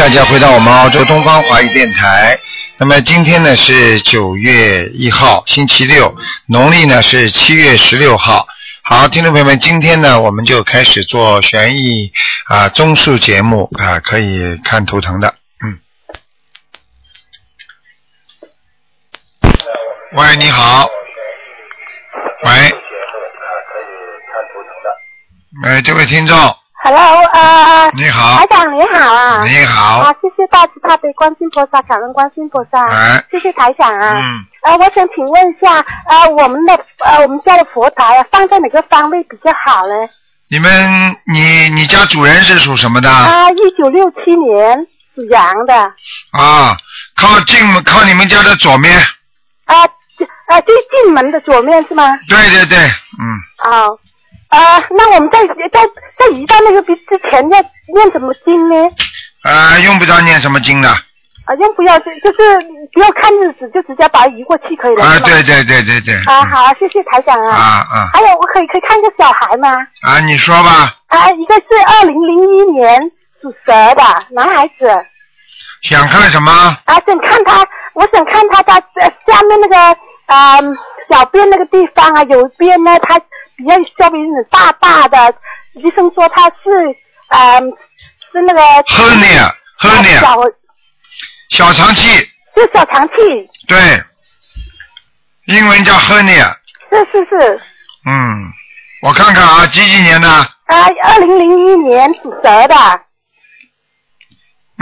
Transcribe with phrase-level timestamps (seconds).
[0.00, 2.40] 大家回到我们澳洲东方华语电台。
[2.78, 6.16] 那么今天呢是九月一号，星期六，
[6.46, 8.48] 农历呢是七月十六号。
[8.82, 12.10] 好，听众朋友们，今天呢我们就开始做悬疑
[12.46, 15.78] 啊综述节目啊，可以看图腾的，嗯。
[20.12, 20.88] 喂，你好。
[22.44, 22.50] 喂。
[25.62, 26.38] 哎，这位听众，
[26.82, 28.46] Hello，呃，你好台。
[28.46, 29.44] 长你好啊。
[29.44, 32.86] 你好啊，谢谢大慈大悲观世音菩萨，感恩观世音菩萨。
[32.86, 34.18] 哎谢谢台长啊。
[34.22, 34.44] 嗯。
[34.62, 36.72] 呃，我想请问一下，呃，我们的
[37.04, 39.94] 呃我们家的佛台啊，放在哪个方位比较好呢？
[40.48, 40.70] 你们，
[41.26, 43.10] 你你家主人是属什么的？
[43.10, 44.78] 啊，一九六七年
[45.14, 45.74] 属羊的。
[46.32, 46.74] 啊，
[47.14, 48.98] 靠进门，靠你们家的左面。
[49.66, 49.84] 啊，
[50.18, 52.10] 这呃最进门的左面是吗？
[52.26, 53.98] 对对对，嗯，哦。
[54.50, 55.80] 呃，那我们在在
[56.18, 56.96] 在移到那个之
[57.30, 57.60] 前要
[57.94, 58.74] 念什么经呢？
[59.44, 60.88] 呃，用不着念什么经的。
[60.88, 62.58] 啊，用不要就就是
[62.92, 65.04] 不要看日子，就直接把它移过去可以了。
[65.04, 66.14] 啊，对对对对对。
[66.26, 67.66] 啊，嗯好，谢谢台长啊啊。
[67.90, 69.68] 啊还有，我可以可以看一个小孩吗？
[70.02, 70.20] 啊！
[70.20, 73.00] 你说吧，啊，一个是二零零一年
[73.40, 74.86] 属蛇的男孩子，
[75.82, 76.52] 想看什么？
[76.52, 77.64] 啊，想看他，
[77.94, 79.76] 我想看他的呃下面那个
[80.26, 80.58] 啊、
[81.10, 83.18] 小便那个地方啊，有一边呢，他
[83.60, 85.34] 比较小鼻子大大的，
[85.74, 86.96] 医生说他是
[87.28, 87.60] 啊、
[88.32, 90.36] 是那个 hernia hernia 小
[91.50, 92.08] 小肠气，
[92.56, 93.14] 是小肠气，
[93.68, 94.02] 对，
[95.46, 96.52] 英文叫 hernia。
[96.90, 97.60] 是是是，
[98.06, 98.52] 嗯，
[99.02, 100.28] 我看看啊，几几年的？
[100.28, 103.00] 啊，二零零一年属蛇的，啊，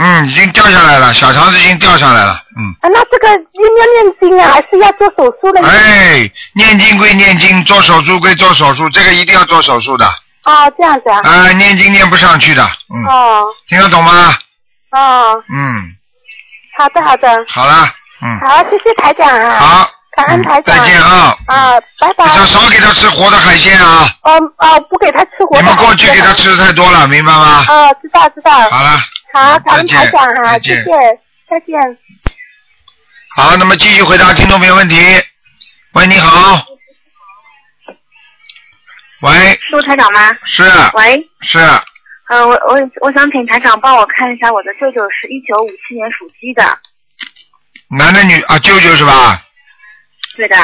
[0.01, 2.41] 嗯，已经掉下来了，小肠子已经掉下来了。
[2.57, 5.61] 嗯，那这个要不要念经啊，还是要做手术的？
[5.61, 10.05] 哎，念经归念经，做手术归做手术，这个一定要做手术的。
[10.45, 11.19] 哦，这样子啊。
[11.23, 12.63] 啊，念经念不上去的。
[12.63, 14.33] 嗯，哦听得懂吗？
[14.91, 15.83] 哦，嗯，
[16.77, 17.89] 好的好的，好了，
[18.21, 19.59] 嗯，好，谢谢台长啊。。
[19.59, 20.77] 好，感恩台长。
[20.77, 21.35] 再见啊！
[21.47, 22.25] 啊，拜拜。
[22.29, 24.07] 少少给他吃活的海鲜啊！
[24.23, 25.61] 哦哦，不给他吃活的。
[25.61, 26.33] 你们过去给他。
[26.33, 27.65] 吃的太多了，明白吗？
[27.67, 28.51] 哦，知道知道。
[28.51, 28.97] 好了，
[29.33, 30.91] 好，嗯感恩台长啊，再见谢谢，
[31.49, 31.97] 再见。
[33.35, 34.95] 好，那么继续回答听众朋友问题。
[35.93, 36.65] 喂，你好。
[39.21, 39.31] 喂，
[39.61, 40.33] 是陆台长吗？
[40.45, 40.63] 是
[40.93, 41.59] 喂，是，
[42.29, 46.79] 呃，我我我想请台长帮我看一下，我的舅舅是一九五七年属鸡的，
[47.89, 49.43] 男的女啊，舅舅是吧？
[50.37, 50.55] 对的，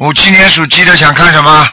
[0.00, 1.68] 五七年属鸡的，想看什么？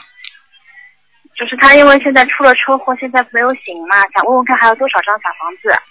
[1.35, 5.81] 就是他因为现在出了车祸，现在没有醒嘛，想问问看还有多少张小房子？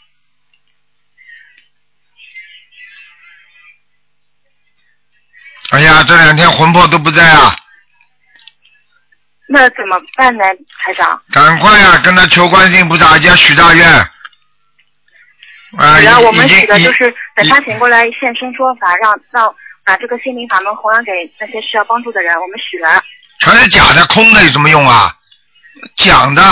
[5.70, 7.54] 哎呀，这两天魂魄都不在啊，
[9.48, 10.44] 那怎么办呢，
[10.84, 11.20] 台长？
[11.32, 13.86] 赶快呀、跟他求观世音菩萨，要许大愿。
[15.78, 19.54] 啊，然后我们许的就是等他醒过来现身说法，让让
[19.84, 23.00] 把这个心灵法门弘扬给那些需要帮助的人，我们许了。
[23.38, 25.14] 全是假的，空的有什么用啊？
[25.96, 26.42] 讲的。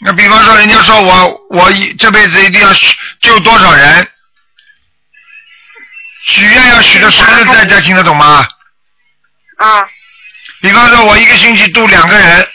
[0.00, 4.08] 那比方说，人家说我我一这辈子一定要许救多少人，
[6.28, 8.46] 许愿要许的实实在在，听得懂吗？
[9.56, 9.88] 啊，
[10.60, 12.48] 比方说，我一个星期度两个人，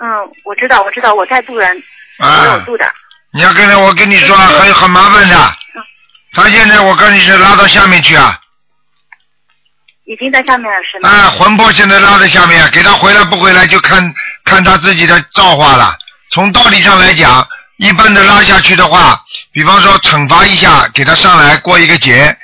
[0.00, 0.08] 嗯，
[0.44, 1.82] 我知道，我知道，我在度人，
[2.18, 2.90] 我有啊，渡的。
[3.34, 5.56] 你要跟着我跟你说，很很麻烦的。
[6.32, 8.38] 他现在我跟你是拉到下面去啊，
[10.04, 11.08] 已经在下面了是吗？
[11.08, 14.14] 啊，魂魄现在拉在下面，给他回来不回来就看
[14.44, 15.98] 看他自己的造化了。
[16.30, 17.46] 从道理上来讲，
[17.82, 19.20] 一般的拉下去的话，
[19.50, 22.36] 比方说惩罚一下，给他上来过一个节。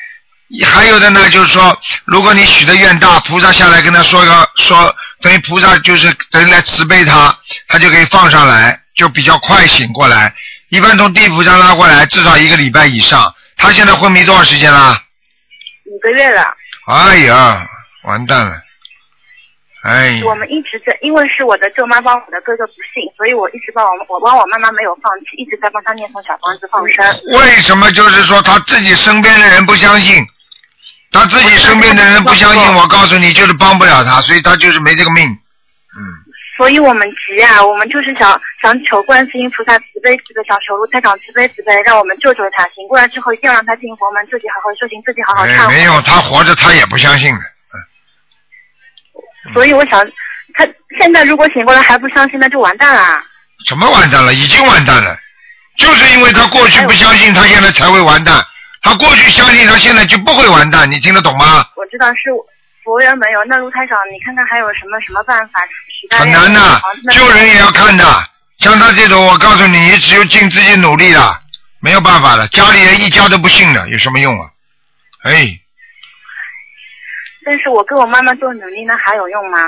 [0.67, 7.33] 还有的呢，就是说，如果你许的愿大，菩萨下来跟他说个说，等于菩萨就是等于来慈悲他，
[7.69, 10.35] 他就可以放上来，就比较快醒过来。
[10.71, 13.33] 一般从地府上拉过来，至少一个礼拜以上。
[13.57, 15.01] 他现在昏迷多少时间了？
[15.85, 16.43] 五个月了。
[16.89, 17.65] 哎呀，
[18.03, 18.61] 完蛋了！
[19.85, 26.99] 哎，我们一直在，因为是我的舅妈帮我的哥哥不信，所以我一直帮我我帮我妈妈没有放弃，一直在帮他念诵小房子放生。
[27.39, 30.19] 为什么就是说他自己身边的人不相信，
[31.13, 35.25] 他自己身边的人不相信，我告诉你就是帮不了他，所以他就是没这个命。
[35.31, 35.99] 嗯，
[36.57, 42.65] 所以我们急啊，我们就是想想求观世音菩萨慈悲慈悲，想求卢台长慈悲慈悲，让我们救救他。
[42.75, 45.75] 醒过来之后，一定要让他进佛门，自己好好修行，自己好好哎，忏悔。
[45.75, 47.41] 没有，他活着他也不相信的。
[49.53, 50.05] 所以我想，
[50.55, 50.67] 他
[50.99, 53.23] 现在如果醒过来还不相信，那就完蛋了。
[53.67, 54.35] 什么完蛋了？
[54.35, 55.17] 已经完蛋了，
[55.77, 58.45] 就是因为他过去不相信，他现在才会完蛋。
[58.83, 61.67] 他过去相信，他现在就不会完蛋，你听得懂吗？
[61.77, 62.31] 我知道是
[62.85, 65.61] 佛缘没有，那卢台长，你看看还有什么什么办法？
[66.17, 66.81] 很难的
[67.13, 68.05] 救人也要看的。
[68.59, 71.41] 像他这种，我告诉你，你只有尽自己努力了，
[71.81, 72.47] 没有办法了。
[72.49, 74.49] 家里人一家都不信了，有什么用啊？
[75.25, 75.47] 哎，
[77.49, 79.59] 但是我跟我妈妈做努力，那还有用吗？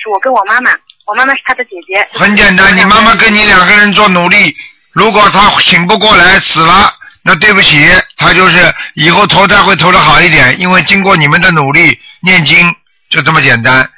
[0.00, 0.70] 是我跟我妈妈，
[1.06, 2.08] 我妈妈是她的姐姐。
[2.12, 4.56] 很简单，你妈妈跟你两个人做努力，
[4.92, 6.94] 如果她醒不过来死了，
[7.24, 7.84] 那对不起，
[8.16, 12.72] 她就是以后投胎会投的好一点，因为经过你们的努力念经，
[13.10, 13.90] 就这么简单。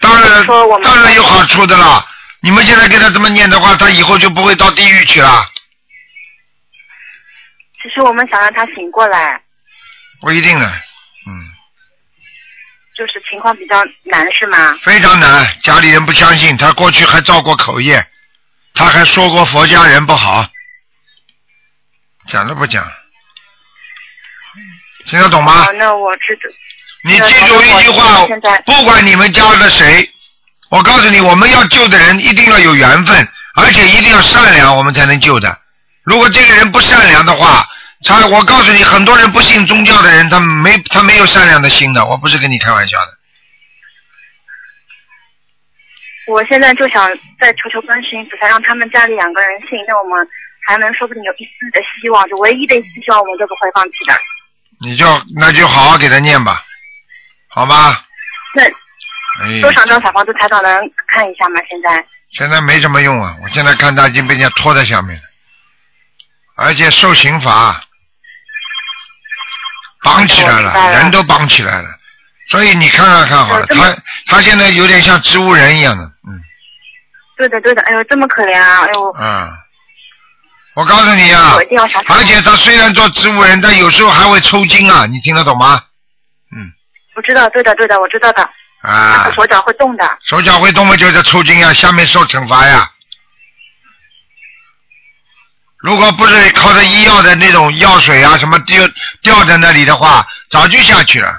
[0.00, 0.44] 当然，
[0.82, 2.04] 当然有好处的啦。
[2.40, 5.46] 你们现在跟她这么念的话，她以后就不会到地狱去了。
[7.80, 9.40] 其实我们想让她醒过来，
[10.20, 10.72] 不一定的，嗯，
[13.02, 14.56] 就是情况比较难，是吗？
[14.80, 15.44] 非常难。
[15.60, 18.06] 家里人不相信，他过去还造过口业，
[18.74, 20.46] 他还说过佛家人不好，
[22.28, 22.88] 讲都不讲，
[25.06, 25.66] 听得懂吗？
[25.66, 26.42] 哦，那我知道。
[27.02, 28.24] 你记住一句话，
[28.64, 30.08] 不管你们家的谁，
[30.70, 35.58] 我告诉你，我们要救的人一定要有缘分，而且一定要善良，我们才能救的。
[36.04, 37.66] 如果这个人不善良的话，
[38.04, 43.18] 他我告诉你，很多人不信宗教的人，他没他没有善良的心的，我不是跟你开玩笑的。
[46.26, 47.08] 我现在就想
[47.40, 50.26] 再求求观世音菩萨，让他们家里两个人信，那我们
[50.66, 54.14] 还能说不定有一丝的希望，就唯一的一丝希望，我们都不会放弃的。
[54.80, 55.06] 你就
[55.36, 56.62] 那就好好给他念吧，
[57.48, 58.04] 好吧？
[58.54, 58.64] 那
[59.44, 61.60] 哎，多少张小房子台长能看一下吗？
[61.68, 63.36] 现在现在没什么用啊！
[63.42, 65.22] 我现在看他已经被人家拖在下面了，
[66.56, 67.80] 而且受刑罚，
[70.02, 71.88] 绑起来了，人都绑起来了。
[72.48, 73.96] 所以你看看看好了，他
[74.26, 76.40] 他现在有点像植物人一样的，嗯
[77.36, 78.82] 对的对的，哎呦这么可怜啊！
[78.84, 79.48] 哎呦，嗯。
[80.74, 82.16] 我告诉你啊我一，定要想想。
[82.16, 85.82] 而且他虽然做植物人，但有时候还会抽筋啊，你听得懂吗？
[86.54, 86.72] 嗯
[87.14, 88.42] 我知道，对的对的，我知道的。
[88.82, 90.18] 啊他，手脚会动的。
[90.22, 92.90] 手脚会动嘛，就是抽筋呀，下面受惩罚呀。
[95.82, 98.82] 如果不是靠着医药的那种药水啊什么吊
[99.20, 101.34] 吊在那里的话，早就下去了。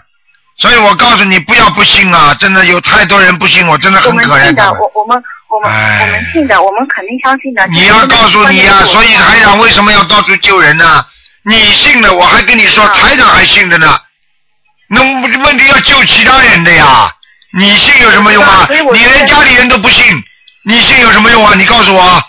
[0.58, 2.34] 所以我告诉你，不要不信啊！
[2.36, 7.66] 真的有太多人不信，我真的很可怜信的，我我们我们哎我们信的，我们肯定相信的。
[7.68, 11.04] 你要告诉你呀、就是所以台长为什么要到处救人呢？
[11.44, 13.98] 你信了，我还跟你说，啊台长还信的呢。
[14.90, 17.10] 那问题要救其他人的呀，
[17.58, 20.06] 你信有什么用啊你连家里人都不信，
[20.66, 21.54] 你信有什么用啊？
[21.56, 22.24] 你告诉我。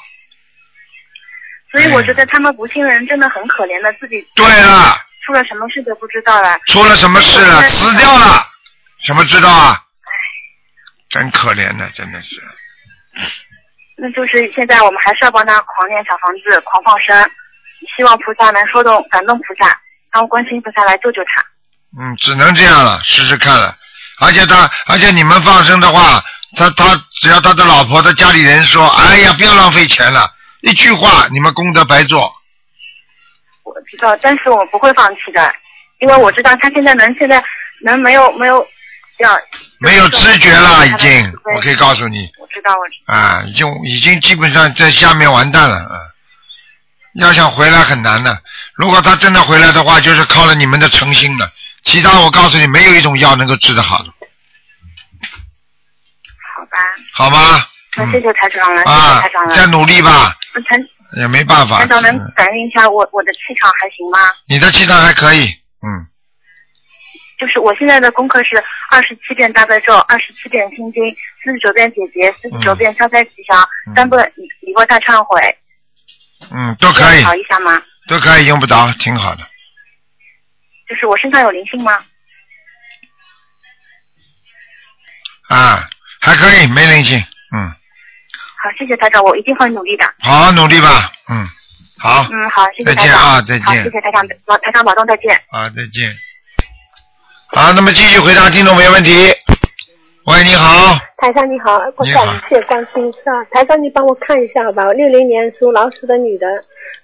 [1.74, 6.56] 所以我觉得他们不信的人真的很可怜的，自己对了，出了什么事都不知道了。
[6.66, 7.62] 出了什么事了？
[7.62, 8.46] 死掉了，
[9.00, 9.82] 什么知道啊？
[11.10, 12.40] 真可怜的，真的是。
[13.96, 17.28] 那就是现在我们还是要帮他狂念小房子，狂放生，
[17.96, 19.76] 希望菩萨能说动感动菩萨，
[20.12, 21.42] 让观世音菩萨来救救他。
[22.00, 23.76] 嗯，只能这样了，试试看了。
[24.20, 26.22] 而且他，而且你们放生的话，
[26.56, 30.32] 他他只要他的老婆、他家里人说，哎呀，不要浪费钱了，
[30.64, 32.32] 一句话，你们功德白做。
[33.64, 35.54] 我知道，但是我不会放弃的，
[36.00, 37.42] 因为我知道他现在能现在
[37.82, 38.66] 能没有没有
[39.18, 39.38] 这样
[39.78, 43.14] 没有知觉了，已经，我可以告诉你，我知道，我知道。
[43.14, 45.96] 啊，已经已经基本上在下面完蛋了，啊，
[47.16, 48.42] 要想回来很难的。
[48.74, 51.52] 如果他真的回来的话，就是靠了你们的诚心了。
[51.82, 54.12] 其他我告诉你，没有一种药能够治得好的，
[56.56, 56.78] 好吧，
[57.12, 57.66] 好吗？
[57.96, 59.54] 那谢谢台长了，谢啊谢台长，了。
[59.56, 60.34] 再努力吧，
[61.16, 61.78] 也没办法。
[61.78, 64.18] 台长能嗯感应一下我我的气场还行吗？
[64.48, 65.46] 你的气场还可以，
[65.82, 66.06] 嗯，
[67.38, 71.02] 就是我现在的功课是二十七遍大悲咒，二十七遍心经，
[71.42, 75.40] 四十九遍解结，四十九遍消灾吉祥，嗯三遍礼礼佛大忏悔，
[76.50, 77.80] 嗯，都可以这样，好一下吗？
[78.08, 79.42] 都可以，用不着，挺好的。
[80.88, 81.92] 就是我身上有灵性吗？
[85.48, 85.88] 啊，
[86.20, 87.18] 还可以，没灵性，
[87.54, 87.72] 嗯，
[88.64, 90.04] 好，谢谢台长，我一定会努力的。
[90.20, 91.44] 好好努力吧，嗯，
[91.98, 93.20] 好，嗯，好，谢谢再见台长。
[93.20, 95.36] 啊再见好，谢谢台长，保台长保重，再见。
[95.50, 96.10] 啊，再见。
[97.48, 99.12] 好，那么继续回答听众朋友问题。
[100.24, 103.44] 喂，你好，台长你好，我感谢观世音菩萨。
[103.50, 106.46] 台长你帮我看一下好吧，六零年属老鼠的女的，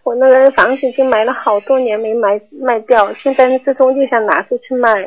[0.02, 5.02] 我那个房子已经买了好多年没卖卖掉，现在这种就想拿出去卖，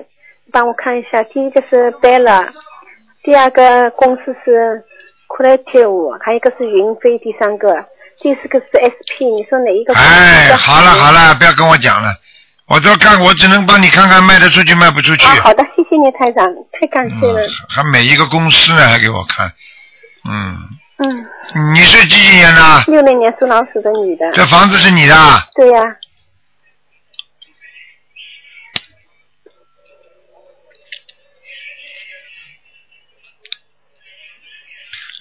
[0.45, 1.23] 你帮我看一下。
[1.23, 2.47] 第一个是 Bella，
[3.23, 4.85] 第二个公司是
[5.33, 7.73] Creative，还有一个是云飞，第三个，
[8.21, 12.13] 第四个是 SP，你说哪一个哎，好了好了，不要跟我讲了，
[12.67, 15.25] 我都看，我只能帮你看看卖得出去卖不出去。
[15.25, 19.51] 啊，好的，谢谢你台长，太感谢了嗯。，还每一个公司呢，还给我看，
[20.29, 20.55] 嗯，
[20.99, 22.61] 嗯，你是几几年的？
[22.87, 25.47] 六零年属老鼠的女的，这房子是你的啊？
[25.55, 25.81] 对呀、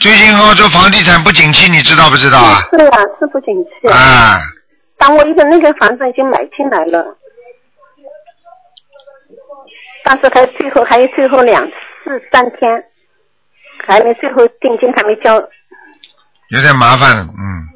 [0.03, 2.59] 最近澳洲房地产不景气，你知道不知道啊？
[2.73, 3.89] 是啊，是不景气。
[3.89, 4.41] 啊，
[4.99, 7.17] 但我一个那个房子已经买进来了，
[10.03, 12.83] 但是还最后还有最后两次三天，
[13.87, 15.37] 还没最后定金还没交，
[16.49, 17.69] 有点麻烦，嗯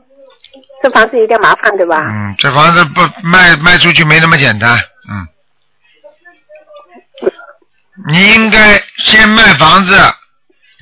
[0.82, 2.02] 这房子有点麻烦对吧？
[2.04, 4.74] 嗯，这房子不卖卖出去没那么简单，
[5.08, 5.28] 嗯。
[8.08, 9.96] 你应该先卖房子，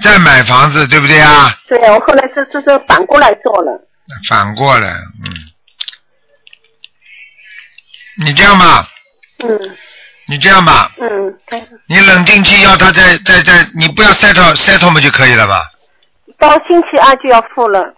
[0.03, 1.57] 再买房子，对不对啊？
[1.69, 3.81] 对，我后来是是是反过来做了。
[4.29, 4.89] 反过来，
[5.25, 5.33] 嗯。
[8.25, 8.89] 你这样吧，
[9.45, 9.77] 嗯
[10.27, 11.67] 你这样吧，嗯，对。
[11.87, 15.71] 你冷静期要他再再再，你不要 settle settle 就可以了吧？
[16.39, 17.95] 到星期二就要付了，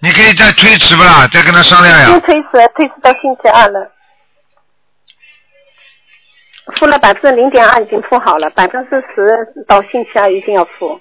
[0.00, 1.26] 你可以再推迟不啦？
[1.28, 2.06] 再跟他商量呀。
[2.06, 3.90] 先推迟推迟到星期二了。
[6.76, 9.30] 付了百分之零点二已经付好了，百分之十
[9.68, 11.00] 到星期二一定要付。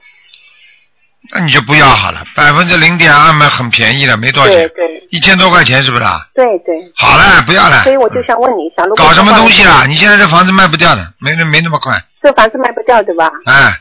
[1.31, 6.19] 那你就不要好了，百分之零点二嘛，很便宜了，没多少钱，对对一千多块钱是不是啊？
[6.33, 7.81] 对对，好了，不要了。
[7.83, 9.85] 所以我就想问你一下，如果搞什么东西啊？
[9.87, 13.31] 你现在这房子卖不掉的，没没那么快，这房子卖不掉对吧？
[13.45, 13.71] 哎，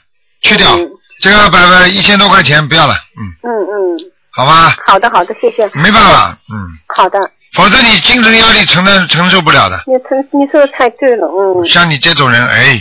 [0.43, 0.89] 去掉嗯
[1.21, 3.99] 这个百分一千多块钱不要了，嗯，嗯嗯，
[4.31, 5.65] 好吧，好的好的，谢谢。
[5.75, 7.19] 没办法，嗯，好的，
[7.55, 9.85] 否则你精神压力承担承受不了的。
[9.87, 11.65] 你承你说的太对了，嗯。
[11.67, 12.81] 像你这种人，哎，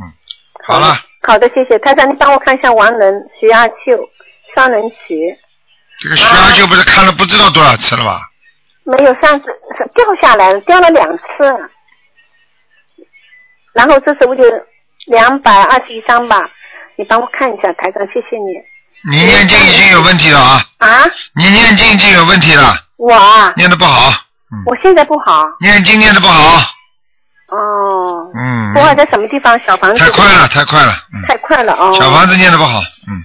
[0.00, 0.12] 嗯，
[0.64, 3.72] 好了，好的，谢谢台长，你帮我看一下王能徐阿秀，
[4.54, 5.36] 双人曲，
[5.98, 8.20] 这个徐阿秀不是看了不知道多少次了吧？
[8.84, 9.46] 没有上次
[9.94, 11.24] 掉下来了，掉了两次，
[13.72, 14.42] 然后这次我就
[15.06, 16.38] 两百二十一张吧，
[16.96, 18.52] 你帮我看一下，台长，谢谢你。
[19.10, 20.64] 你念经已经有问题了啊！
[20.78, 24.12] 啊，你念经已经有问题了，我啊，念的不好，
[24.64, 26.56] 我现在不好，念经念的不好，
[27.48, 29.58] 哦，嗯，不好在什么地方？
[29.66, 31.92] 小房子太快了，太快了，嗯，太快了哦。
[31.98, 32.78] 小房子念的不好，
[33.08, 33.24] 嗯。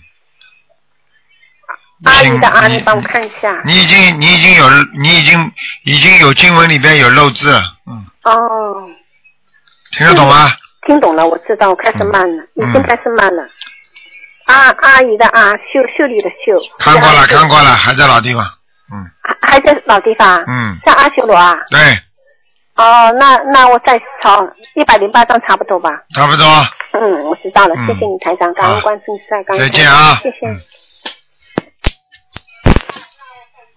[2.05, 3.61] 阿姨的阿，你你帮我看一下。
[3.65, 4.67] 你已经，你已经有，
[4.99, 5.51] 你已经
[5.83, 8.89] 已经有经文里边有漏字了，嗯，哦，
[9.91, 10.51] 听得懂吗？
[10.87, 13.43] 听懂了，我知道，我开始慢了，嗯已经开始慢了。
[14.45, 16.59] 阿阿姨的阿，秀秀丽的秀。
[16.79, 18.43] 看过了，看过了，还在老地方，
[18.91, 19.05] 嗯。
[19.21, 20.43] 还还在老地方。
[20.47, 21.55] 嗯，在阿修罗啊。
[21.69, 21.79] 对，
[22.75, 25.89] 哦，那那我再抄一百零八张差不多吧。
[26.13, 26.45] 差不多，
[26.93, 27.87] 嗯，我知道了，嗯。
[27.87, 30.15] 谢谢你台长，感好恩观世音菩萨，感恩再见啊。
[30.21, 30.47] 谢谢。
[30.47, 30.61] 嗯。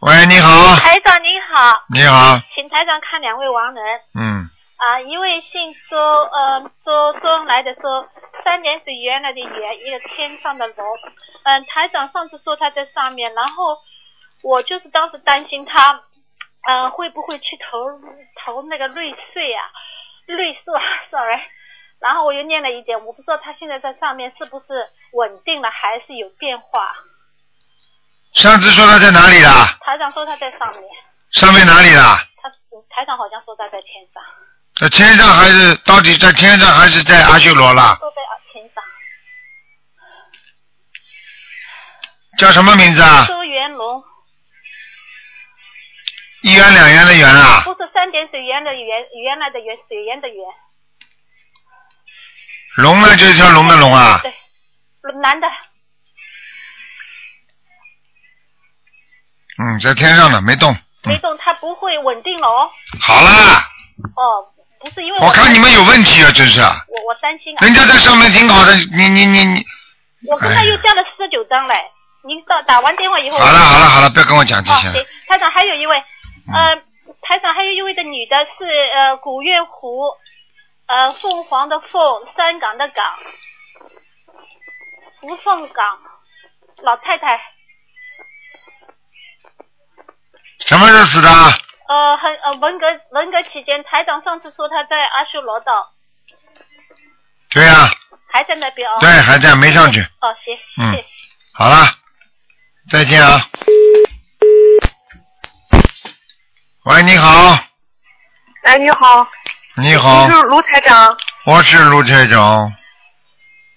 [0.00, 3.85] 喂，你好，台长您好，你好，请台长看两位亡人。
[4.17, 4.49] 嗯，
[4.81, 7.83] 啊，一位姓周，呃，周周恩来的周，
[8.43, 10.85] 三点水原来的原，一个天上的楼。
[11.45, 13.76] 嗯，台长上次说他在上面，然后
[14.42, 16.02] 我就是当时担心他，
[16.68, 18.00] 嗯、会不会去投
[18.44, 19.62] 投那个瑞穗啊，
[20.26, 21.40] 瑞穗啊， sorry。
[22.00, 26.94] 然后我又念了一点，我不知道他现在在上面是不是稳定了，还是有变化。
[28.32, 29.76] 上次说他在哪里啦？
[29.82, 30.82] 台长说他在上面，
[31.30, 32.25] 上面哪里啦？
[32.40, 32.49] 他
[32.88, 34.23] 台长好像说他在天上，
[34.76, 37.99] 在天上还是到底在天上还是在阿修罗啦？
[38.00, 38.16] 都在
[38.50, 38.82] 天上。
[42.38, 43.26] 叫什么名字啊？
[43.28, 44.02] 周元龙
[46.50, 47.62] 一元两元的元啊？
[47.64, 50.37] 不是三点水源的源，原来的源，水源的源。
[52.76, 54.19] 龙呢，就是条龙的龙啊。
[54.21, 54.33] 对，
[55.23, 55.47] 男的，
[59.59, 60.76] 嗯，在天上呢，没动。
[61.04, 62.69] 没动，他不会稳定了哦。
[63.00, 63.30] 好啦，
[64.16, 66.61] 哦，不是因为我看你们有问题啊，真是。
[66.61, 66.66] 我
[67.07, 67.62] 我担心啊。
[67.64, 69.64] 人家在上面挺好的，你你你你，
[70.28, 71.75] 我跟他又掉了四十九张嘞。
[72.23, 73.38] 您打打完电话以后。
[73.38, 74.92] 好了好了好了，不要跟我讲这哦，些了。
[74.92, 76.20] 对，台长还有一位，嗯
[76.52, 76.76] 呃，
[77.23, 78.64] 台长还有一位的女的是
[78.95, 80.11] 呃古月湖，
[80.87, 83.07] 呃凤凰的凤，山岗的岗，
[85.21, 85.99] 福凤岗，
[86.83, 87.40] 老太太，
[90.61, 91.50] 什么时候死的啊？
[91.88, 95.92] 呃很呃文革文革期间，台长上次说他在阿修罗道，
[97.52, 97.90] 对呀、
[98.33, 98.97] 还在那边哦。
[99.00, 100.00] 对，还在没上去。
[100.00, 101.04] 哦，行，嗯。
[101.52, 101.87] 好了，
[102.90, 103.40] 再见啊。
[106.84, 107.58] 喂，你好，
[108.62, 109.26] 哎，你好，
[109.76, 110.26] 你好。
[110.26, 112.72] 你，是卢台长，我是卢台长，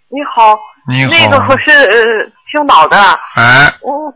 [0.09, 0.57] 你好，
[0.87, 1.11] 你好。
[1.11, 2.97] 那个我是呃青岛的，
[3.35, 4.09] 哎，我、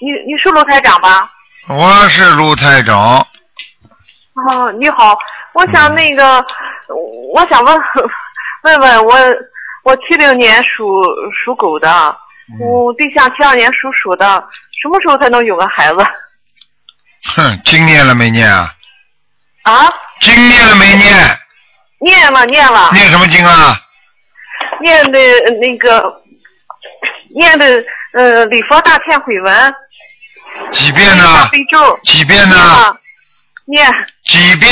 [0.00, 1.30] 你你是卢台长吧？
[1.68, 3.24] 我是卢台长，
[4.48, 5.16] 哦，你好，
[5.52, 6.44] 我想嗯那个，
[7.32, 7.76] 我想问
[8.64, 9.14] 问问我，
[9.84, 11.00] 我七零年属
[11.44, 11.88] 属狗的，
[12.52, 12.58] 嗯。
[12.66, 14.26] 我对象七二年属鼠的，
[14.82, 16.04] 什么时候才能有个孩子？
[17.24, 18.74] 哼，经念了没念啊？
[19.62, 19.92] 啊？
[20.20, 21.38] 经念了没念？
[22.00, 23.80] 念了念了，念什么经啊？
[24.80, 25.18] 念的
[25.60, 26.22] 那个
[27.34, 29.74] 念的呃礼佛大忏悔文，
[30.70, 31.48] 几遍大呢？
[31.50, 32.56] 悲咒，几遍呢？
[32.56, 32.96] 啊
[33.66, 33.90] 念
[34.26, 34.70] 几遍？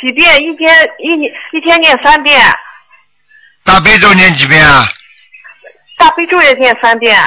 [0.00, 2.40] 几遍，一天一年一天念三遍，
[3.64, 4.86] 大悲咒念几遍啊？
[5.98, 7.18] 大悲咒也念三遍。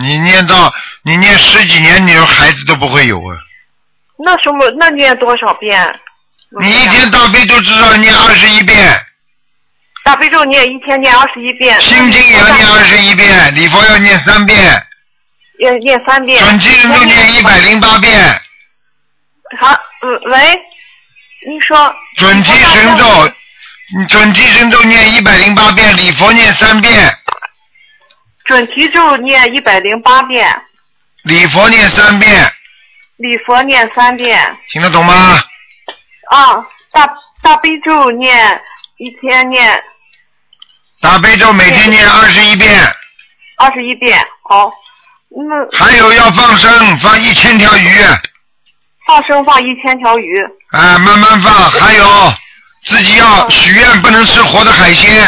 [0.00, 0.72] 你念到
[1.06, 3.36] 你念十几年，你的孩子都不会有啊！
[4.16, 6.00] 那什么，那念多少遍？
[6.60, 9.04] 你一天大悲咒至少念二十一遍，
[10.04, 14.86] 大悲咒念一天念二十一遍，心经也要念二十一遍，礼佛要念三遍，
[15.58, 16.42] 要念三遍。
[16.42, 18.18] 准提神咒念一百零八遍，
[19.58, 20.38] 好，嗯，喂，
[21.46, 21.94] 你说。
[22.16, 23.32] 准提神咒，
[24.08, 27.12] 准提神咒念一百零八遍，礼佛念三遍，
[28.46, 30.46] 准提咒念一百零八遍，
[31.24, 32.52] 礼佛念三遍，
[33.16, 34.38] 礼佛念三遍。
[34.70, 35.40] 听得懂吗？
[36.30, 36.54] 啊，
[36.92, 37.08] 大
[37.42, 38.60] 大悲咒念
[38.98, 39.82] 一天念
[41.00, 42.78] 大悲咒每天念二十一遍，
[43.56, 44.18] 二十一遍。
[44.50, 44.70] 好，
[45.30, 47.88] 那还有要放生，放一千条鱼，
[49.06, 50.38] 放生放一千条鱼。
[50.72, 51.70] 啊，慢慢放。
[51.70, 52.04] 还有
[52.84, 55.26] 自己要许愿，不能吃活的海鲜。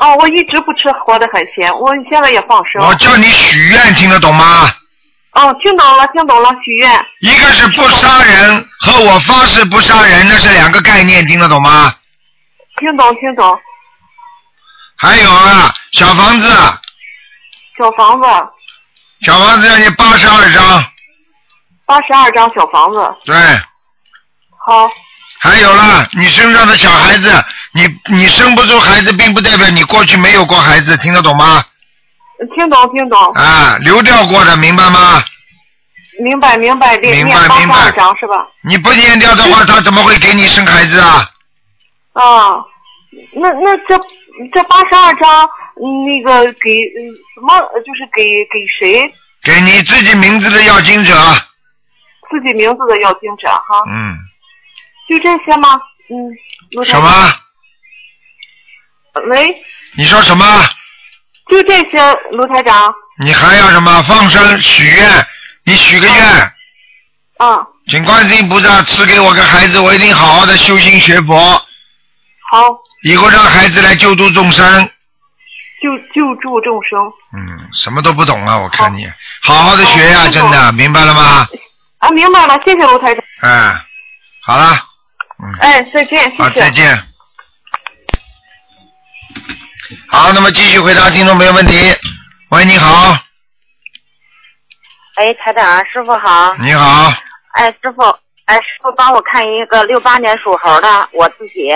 [0.00, 2.82] 哦，我一直不吃活的海鲜，我现在也放生。
[2.82, 4.70] 我叫你许愿，听得懂吗？
[5.32, 7.06] 哦，听懂了，听懂了，许愿。
[7.20, 11.94] 一个是不杀人，和我发誓不杀人，那是两个概念，听得懂吗？
[12.78, 13.58] 听懂，听懂。
[14.96, 16.48] 还有啊，小房子，
[17.78, 18.28] 小房子
[19.22, 20.84] 小房子要你八十二张，
[21.86, 22.98] 八十二张小房子。
[23.24, 23.36] 对。
[24.66, 24.88] 好，
[25.40, 31.64] 还有啦，你身上的小孩子，你你生不出孩子，并不代表你过去没有过孩子，听得懂吗？
[32.54, 33.18] 听懂，听懂。
[33.32, 35.22] 啊，流掉过的，明白吗？
[36.20, 38.46] 明白，明白，念明白念八十明白二张是吧？
[38.64, 41.28] 你不念掉的话，他怎么会给你生孩子啊？
[42.12, 42.64] 啊，
[43.32, 43.98] 那那这
[44.52, 45.44] 这八十二张，
[45.76, 51.14] 嗯那个给嗯什么，就是给给谁给你自己名字的要经者，
[52.30, 53.82] 自己名字的要经者哈？
[53.88, 54.18] 嗯，
[55.08, 55.80] 就这些吗？
[56.10, 57.32] 嗯，什么？
[59.28, 59.56] 喂，
[59.96, 60.44] 你说什么？
[61.50, 62.94] 就这些，卢台长。
[63.18, 64.02] 你还要什么？
[64.04, 65.26] 放生、许愿，
[65.64, 66.16] 你许个愿，
[67.38, 71.36] 啊，请观世音菩萨赐给我个孩子，我一定好好的修心学佛，
[72.50, 74.90] 好，以后让孩子来救度众生。
[75.82, 76.98] 救救助众生。
[77.34, 79.10] 嗯，什么都不懂啊，我看你，
[79.42, 81.46] 好好的学呀、好真的，明白了吗？
[81.98, 83.24] 啊，明白了，谢谢卢台长。
[83.40, 83.74] 哎，
[84.46, 84.72] 好了，
[85.42, 86.42] 嗯，哎，再见，谢谢。
[86.42, 87.09] 好，再见。
[90.08, 91.74] 好，那么继续回答听众朋友问题。
[92.50, 93.12] 喂，你好，
[95.16, 96.54] 哎，台长，师傅好。
[96.60, 97.12] 你好，
[97.54, 98.02] 哎，师傅，
[98.44, 101.72] 哎，师傅帮我看一个六八年属猴的，我自己，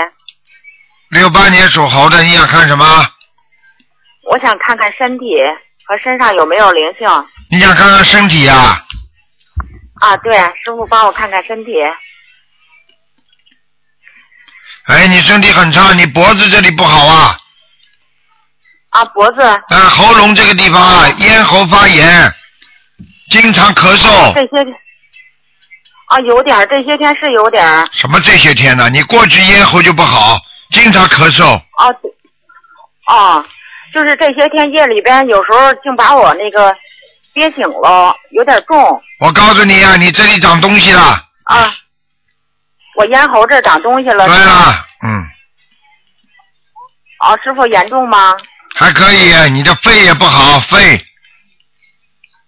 [1.11, 2.85] 六八年属猴的，你想看什么？
[4.31, 5.27] 我想看看身体
[5.85, 7.09] 和身上有没有灵性。
[7.51, 8.81] 你想看看身体呀、
[10.01, 11.73] 啊，对，师傅帮我看看身体。
[14.85, 17.37] 哎，你身体很差，你脖子这里不好啊，
[18.95, 22.33] 啊，脖子啊，喉咙这个地方啊，咽喉发炎，
[23.29, 24.33] 经常咳嗽。
[24.35, 24.63] 这些，
[26.07, 27.85] 啊，有点儿，这些天是有点儿。
[27.91, 28.89] 什么这些天呢？
[28.89, 30.39] 你过去咽喉就不好，
[30.71, 31.57] 经常咳嗽。
[31.77, 32.09] 啊，对
[33.09, 33.45] 哦，
[33.93, 36.73] 就是这些天夜里边，有时候竟把我那个
[37.33, 41.21] 憋醒了，有点重我告诉你啊，你这里长东西了。
[41.47, 41.75] 啊。
[42.95, 44.25] 我咽喉这儿长东西了。
[44.29, 45.19] 对了，嗯，
[47.27, 48.37] 哦，师傅严重吗？
[48.75, 50.97] 还可以，你的肺也不好，肺、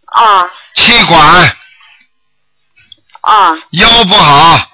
[0.07, 0.45] 啊。
[0.75, 1.55] 气管、
[3.21, 3.57] 啊。
[3.71, 4.69] 腰不好，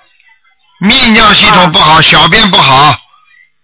[0.81, 2.99] 泌尿系统不好，小便不好，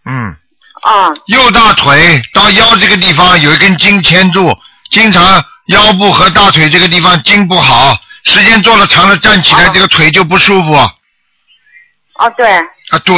[0.05, 0.37] 嗯，
[0.83, 1.09] 啊。
[1.27, 4.57] 右大腿到腰这个地方有一根筋牵住，
[4.90, 10.74] 经常腰部和大腿这个地方筋不好，时间坐了长了站起来哦这个腿就不舒服。
[10.74, 12.51] 啊，对。
[12.90, 13.16] 啊，对，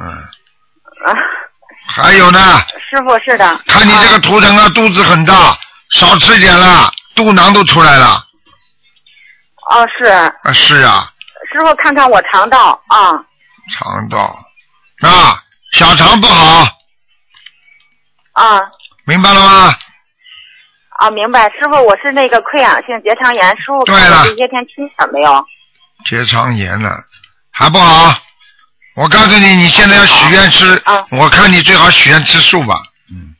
[0.00, 0.08] 嗯，
[1.06, 1.14] 啊，
[1.86, 3.60] 还有呢，师傅是的。
[3.66, 5.58] 看你这个图腾啊，肚子很大，
[5.90, 8.24] 少吃一点了，肚囊都出来了，
[9.70, 11.12] 哦，是啊是啊，
[11.52, 13.12] 师傅看看我肠道啊
[13.70, 14.38] 肠道
[15.02, 16.66] 啊，小肠不好，
[18.32, 18.60] 啊
[19.04, 19.74] 明白了吗？
[20.98, 21.44] 啊，明白。
[21.50, 25.46] 师傅，我是那个溃疡性结肠炎，师傅对了这些天清点没有？
[26.04, 26.90] 结肠炎了，
[27.52, 28.14] 还不好。
[28.98, 32.82] 我告诉你，你现在要许愿吃，啊我看你最好许愿吃素吧。
[33.08, 33.32] 嗯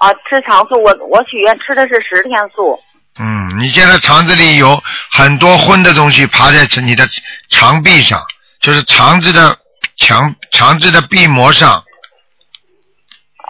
[0.00, 2.76] 啊，吃长素，我我许愿吃的是十天素。
[3.20, 7.08] 嗯，你现在肠子里有很多荤的东西爬在你的
[7.50, 8.20] 肠壁上，
[8.60, 9.56] 就是肠子的
[9.96, 11.84] 墙肠子的壁膜上，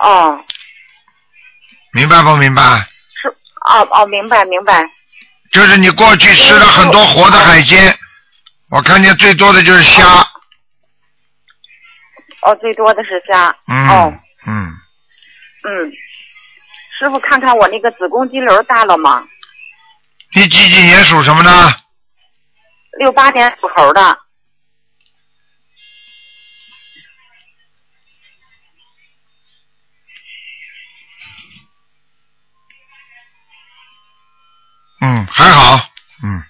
[0.02, 0.38] 哦
[1.94, 2.62] 明白不明白？
[3.22, 3.28] 是
[3.64, 4.84] 哦哦，明白明白。
[5.52, 7.98] 就是你过去吃了很多活的海鲜，
[8.68, 10.04] 我看见最多的就是虾。
[10.04, 10.26] 哦，
[12.60, 13.54] 最多的是虾。
[13.66, 14.12] 嗯哦
[14.46, 14.72] 嗯，
[15.64, 15.92] 嗯，
[16.98, 19.22] 师傅看看我那个子宫肌瘤大了吗？
[20.34, 21.50] 你几几年属什么的？
[22.98, 24.18] 六八年属猴的。
[35.02, 35.76] 嗯，还好，
[36.22, 36.42] 嗯，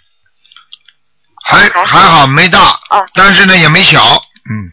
[1.45, 2.59] 还还好没大，
[2.91, 4.03] 哦但是呢也没小，
[4.51, 4.73] 嗯，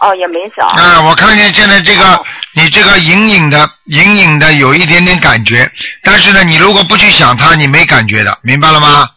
[0.00, 0.66] 哦，也没小。
[0.66, 5.70] 啊，我看见现在这个哦你这个隐隐的隐隐的有一点点感觉，
[6.02, 9.08] 但是呢你如果不去想它，你没感觉的，明白了吗？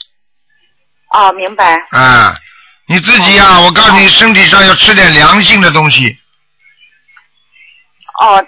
[1.11, 1.75] 哦，明白。
[1.91, 2.35] 啊，
[2.87, 6.17] 你自己呀、我告诉你，身体上要吃点良性的东西，
[8.19, 8.43] 哦，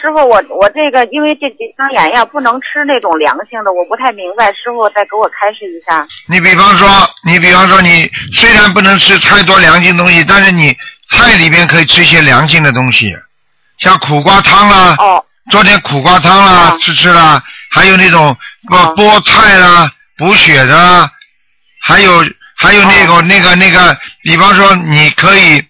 [0.00, 6.06] 师傅，我我这个因为这结肠炎呀，不能吃那种凉性的，我不太明白，师傅再给我开示一下。
[6.28, 6.88] 你比方说，
[7.24, 10.76] 你比方说，你虽然不能吃太多凉性东西，但是你
[11.12, 13.14] 菜里边可以吃一些凉性的东西，
[13.78, 15.24] 像苦瓜汤啦，哦。
[15.50, 16.78] 做点苦瓜汤啦，哦。
[16.80, 18.36] 吃吃啦，还有那种
[18.70, 21.10] 哦菠菠菜啦，补血的啦，
[21.80, 22.24] 还有
[22.56, 23.22] 还有那个、哦。
[23.22, 25.62] 那个那个，比方说你可以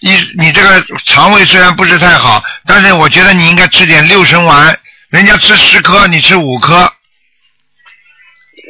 [0.00, 4.78] 你你这个肠胃虽然不是太好，但是我觉得你应该吃点六神丸，
[5.10, 6.90] 人家吃十颗，你吃五颗，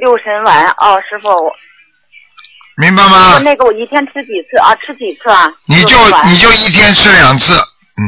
[0.01, 1.53] 六神丸哦，师傅，我
[2.81, 3.41] 明白吗？
[3.43, 4.73] 那个我一天吃几次啊？
[4.77, 5.51] 吃几次啊？
[5.67, 8.03] 你就你就一天吃两次，嗯，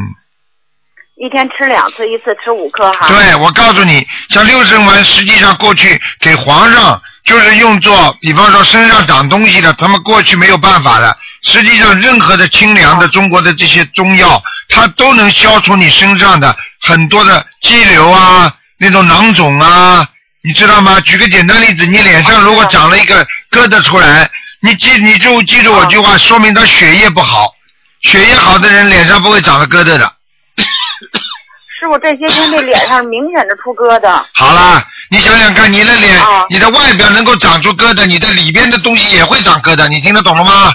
[1.17, 3.09] 一天吃两次，一次吃五颗哈。
[3.09, 11.17] 对，我告诉你，像六神丸实际上过去给皇上就是用作，比方说身上长东西的，他们过去没有办法的。
[11.43, 20.07] 实际上，任何的清凉的中国的这些中药，它都能消除你身上的很多的肌瘤啊，那种囊肿啊，
[20.45, 21.01] 你知道吗？
[21.01, 24.31] 举个简单例子，你脸上如果长了一个疙瘩出来，
[24.63, 27.55] 你记你就记住我句话，说明他血液不好。
[28.03, 30.13] 血液好的人脸上不会长了疙瘩的。
[31.81, 34.23] 师傅这些天这脸上明显的出疙瘩。
[34.35, 40.75] 好啦，你想想看，你的脸，哦你的外表能够长出疙瘩，你的里边的东西也会长疙瘩，你听得懂了吗？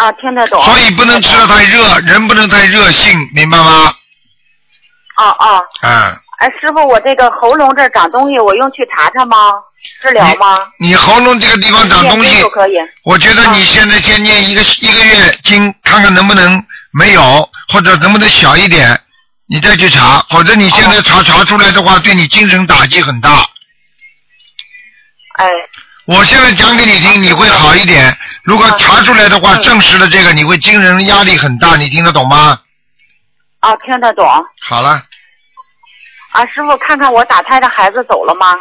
[0.00, 0.62] 啊，听得懂。
[0.62, 3.94] 所以不能吃的太热，人不能太热性，明白吗？
[5.18, 5.90] 哦哦，嗯，
[6.38, 9.36] 哎，师傅，我这个喉咙这儿长东西，我用去查查吗？
[10.00, 10.58] 治疗吗？
[10.78, 12.72] 你喉咙这个地方长东西可以。
[13.04, 19.00] 我觉得你现在先念一个一个月经，看看能不能没有，或者能不能小一点，
[19.46, 23.30] 你再去查，否则你现在查查出来的话，对你精神打击很大。
[25.38, 25.48] 哎，
[26.06, 28.16] 我现在讲给你听，你会好一点。
[28.44, 32.58] 如果查出来的话，嗯证实了这个，你会精神压力很大，你听得懂吗？
[33.60, 34.28] 啊，听得懂。
[34.60, 35.02] 好了，
[36.32, 38.54] 啊，师傅，看看我打胎的孩子走了吗？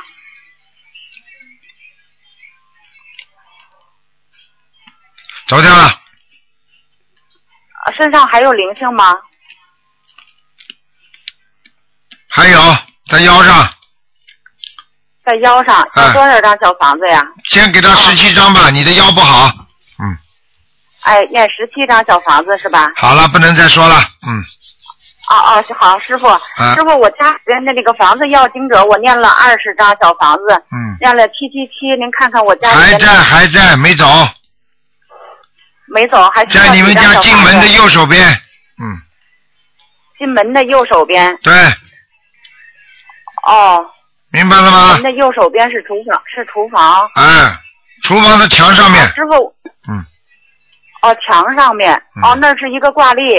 [5.51, 5.91] 走掉了，啊
[7.93, 9.13] 身上还有灵性吗？
[12.29, 12.57] 还有
[13.09, 13.69] 在腰上，
[15.25, 17.21] 在腰上，哎要多少张小房子呀？
[17.49, 19.51] 先给他十七张吧，你的腰不好。
[19.99, 20.17] 嗯，
[21.01, 22.89] 哎，念十七张小房子是吧？
[22.95, 23.97] 好了，不能再说了。
[24.25, 24.39] 嗯，
[25.31, 26.39] 哦哦，好，师傅，啊
[26.75, 34.05] 师傅，我家里边的那个房子要经者，我念了二十张小房子，嗯，念了七七七，您看看我家里还在还在没走，
[35.93, 38.27] 没走，还在你们家进门的右手边。
[38.81, 38.97] 嗯，
[40.17, 41.53] 进门的右手边，对，
[43.43, 43.85] 哦，
[44.31, 44.93] 明白了吗？
[44.93, 45.03] 门？
[45.03, 47.09] 的右手边是厨房，是厨房。
[47.15, 47.57] 哎，
[48.03, 49.03] 厨房的墙上面。
[49.03, 49.53] 啊，师傅，
[49.89, 50.05] 嗯。
[51.01, 52.23] 哦，墙上面，嗯。
[52.23, 53.37] 哦，那是一个挂历，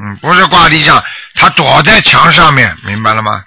[0.00, 1.02] 嗯，不是挂历上，
[1.34, 3.44] 他躲在墙上面，明白了吗？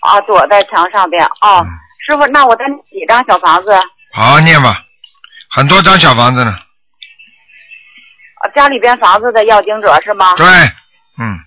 [0.00, 1.68] 啊，躲在墙上边，哦，嗯。
[2.06, 3.72] 师傅，那我再几张小房子？
[4.12, 4.82] 好好念吧，
[5.50, 6.56] 很多张小房子呢。
[8.44, 10.34] 啊家里边房子的要经者是吗？
[10.36, 10.46] 对，
[11.18, 11.38] 嗯，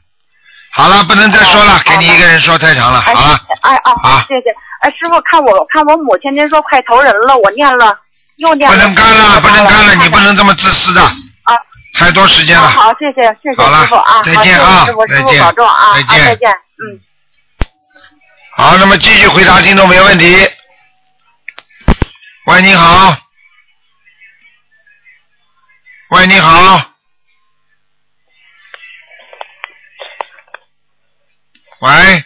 [0.74, 4.50] 好了，不能再说了哦，给你一个人说太长了，哎好了，，哎哦好，谢谢。
[4.82, 7.98] 哎，师傅，看我看我母亲，您说快投人了，我念了
[8.38, 8.76] 又念不。
[8.78, 11.56] 能干了，不能干了，你不能这么自私的，啊。
[11.94, 12.68] 太多时间了。
[12.68, 17.00] 啊好，谢谢谢谢师傅啊，再见啊师傅，师傅保重啊，再见啊再见，嗯。
[18.56, 20.36] 好，那么继续回答听众没有问题。
[22.46, 23.16] 喂，你好。
[26.10, 26.78] 喂，你好。
[31.82, 32.24] 喂。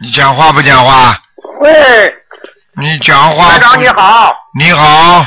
[0.00, 1.16] 你讲话不讲话？
[1.60, 1.70] 喂，
[2.76, 3.52] 你讲话不。
[3.52, 5.26] 台长你好，你好。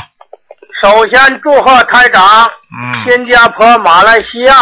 [0.80, 3.04] 首先祝贺台长嗯。
[3.04, 4.54] 新加坡、马来西亚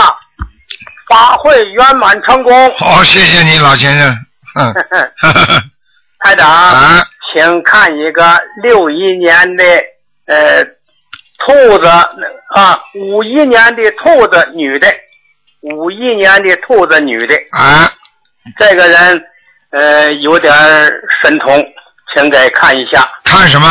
[1.08, 2.76] 法会圆满成功。
[2.78, 4.16] 好，谢谢你老先生。
[4.56, 4.74] 嗯，
[6.20, 9.64] 台长，啊，请看一个六一年的
[10.26, 10.64] 呃
[11.38, 14.88] 兔子啊，五一年的兔子女的，
[15.62, 17.90] 五一年的兔子女的，啊，
[18.58, 19.24] 这个人
[19.70, 20.52] 呃有点
[21.22, 21.64] 神通，
[22.14, 23.66] 请给看一下，看什么？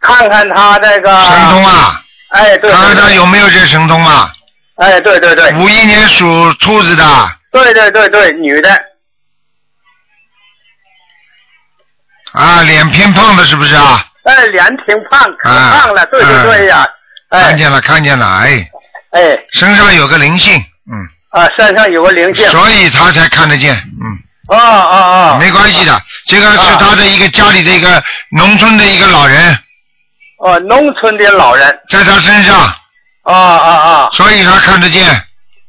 [0.00, 2.00] 看看他这个神通啊？
[2.28, 4.30] 哎，对，看看他有没有这神通啊？
[4.76, 7.04] 哎，对对对，五一年属兔子的，
[7.52, 8.68] 对对对对，女的，
[12.34, 14.04] 啊，脸偏胖的，是不是啊？
[14.24, 16.84] 哎，脸挺胖，可啊胖了，对对对呀，
[17.30, 17.42] 哎。
[17.42, 18.68] 看见了，看见了，哎，
[19.12, 19.38] 哎。
[19.52, 20.54] 身上有个灵性，
[20.90, 24.18] 嗯，啊，身上有个灵性，所以他才看得见，嗯，
[24.48, 29.56] 啊啊啊，没关系的，这个是他的一个家里的一个农村的一个老人，
[30.38, 32.58] 哦，农村的老人，在他身上，
[33.22, 35.06] 啊啊啊所以他看得见，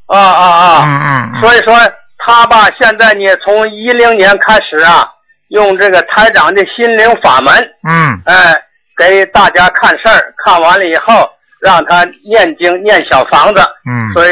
[0.08, 1.78] 啊啊啊，嗯嗯嗯，所以说
[2.26, 5.08] 他吧，现在呢，从一零年开始啊，
[5.56, 7.56] 用这个台长的心灵法门，
[7.88, 8.54] 嗯，哎，
[8.98, 11.28] 给大家看事儿，看完了以后，
[11.62, 14.12] 让他念经念小房子，嗯。
[14.12, 14.32] 所以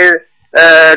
[0.51, 0.95] 呃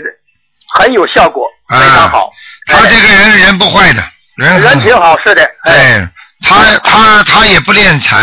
[0.74, 2.30] 很有效果，非常好，
[2.66, 4.02] 他这个人人不坏的，
[4.36, 6.08] 人人挺好，是的，哎，哎，
[6.42, 8.16] 他他他也不敛财，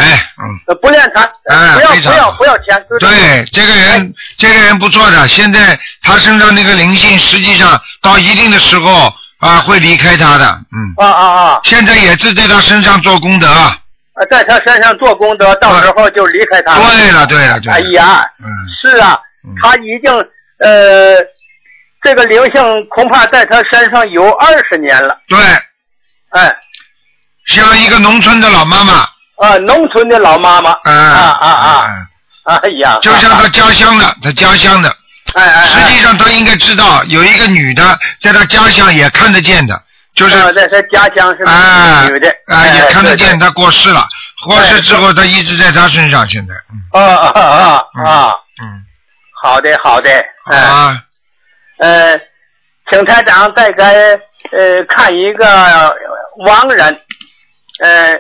[0.44, 13.78] 嗯，呃不练财，哎不要不要不要钱，对对，这个人这个人不错的，现在他身上那个灵性，实际上到一定的时候啊会离开他的，嗯，啊啊啊，现在也是在他身上做功德，啊
[14.30, 16.90] 在他身上做功德，到时候就离开他了。
[16.90, 18.48] 对了对了对了，哎呀，嗯，
[18.82, 19.20] 是啊，
[19.62, 20.12] 他已经
[20.60, 21.18] 呃，
[22.02, 25.18] 这个灵性恐怕在他身上有二十年了。
[25.28, 25.38] 对，
[26.30, 26.56] 哎，
[27.48, 28.94] 像一个农村的老妈妈，
[29.38, 30.72] 啊，农村的老妈妈。
[30.72, 30.92] 啊。
[30.92, 31.88] 啊啊啊！
[32.46, 34.94] 哎呀，就像他家乡的，他家乡的，
[35.34, 39.82] 哎哎，实际上他应该知道有一个女的在他家乡也看得见的，
[40.16, 44.08] 就是啊在他家乡是啊女的，啊哎也看得见，他过世了，
[44.46, 47.02] 过世之后他一直在他身上，现在，嗯。
[47.02, 48.36] 啊啊啊啊！
[48.62, 48.84] 嗯，
[49.42, 50.10] 好的好的，
[50.52, 50.58] 哎。
[50.58, 51.02] 啊，
[51.80, 52.20] 呃，
[52.92, 55.96] 请台长再给呃看一个
[56.46, 57.02] 王人，
[57.80, 58.14] 呃，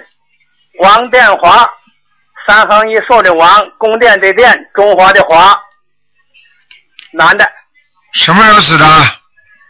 [0.81, 1.69] 王殿华，
[2.47, 5.55] 三横一竖的王，宫殿的殿，中华的华，
[7.13, 7.49] 男的，
[8.13, 8.85] 什么时候死的？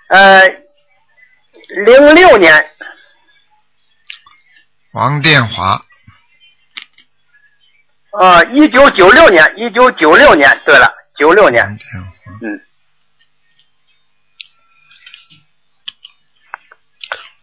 [0.10, 0.48] 呃，
[1.86, 2.66] 零六年，
[4.94, 5.84] 王殿华，
[8.12, 11.66] 呃，一九九六年，一九九六年，对了，九六年，
[12.42, 12.62] 嗯，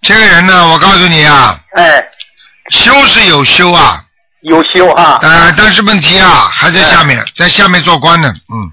[0.01, 2.11] 这个人呢，我告诉你啊，哎，
[2.71, 4.05] 修是有修啊，
[4.43, 8.73] 有修啊，呃，但是问题啊还在下面，在下面做官呢，嗯，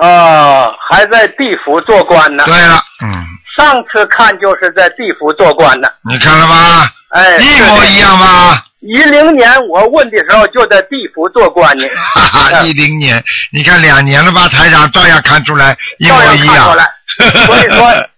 [0.00, 2.44] 啊，还在地府做官呢。
[2.46, 3.24] 对了，嗯，
[3.56, 5.88] 上次看就是在地府做官呢。
[6.08, 6.90] 你看了吧？
[7.10, 8.62] 哎，一模一样吧？
[8.80, 11.84] 一零年我问的时候就在地府做官呢。
[11.96, 14.48] 哈哈，一零年，你看两年了吧？
[14.48, 16.56] 台长照样看出来一模照样一样。
[16.56, 16.92] 看出来。
[17.46, 18.08] 所以说，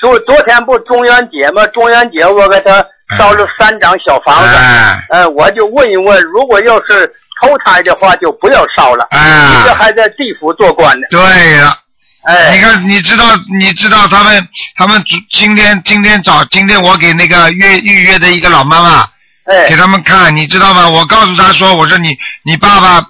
[0.00, 1.66] 昨昨天不中元节吗？
[1.68, 2.84] 中元节我给他
[3.16, 4.48] 烧了三张小房子。
[4.56, 9.06] 哎哎，我就问一问，如果要是投胎的话，就不要烧了。
[9.10, 11.06] 哎你这还在地府做官呢。
[11.10, 11.78] 对了，
[12.24, 13.24] 哎，你看，你知道，
[13.58, 19.08] 你知道他们，他们今天今天早，今天我给那个预预约的一个老妈妈，
[19.44, 20.88] 哎给他们看，你知道吗？
[20.88, 23.06] 我告诉他说，我说你你爸爸，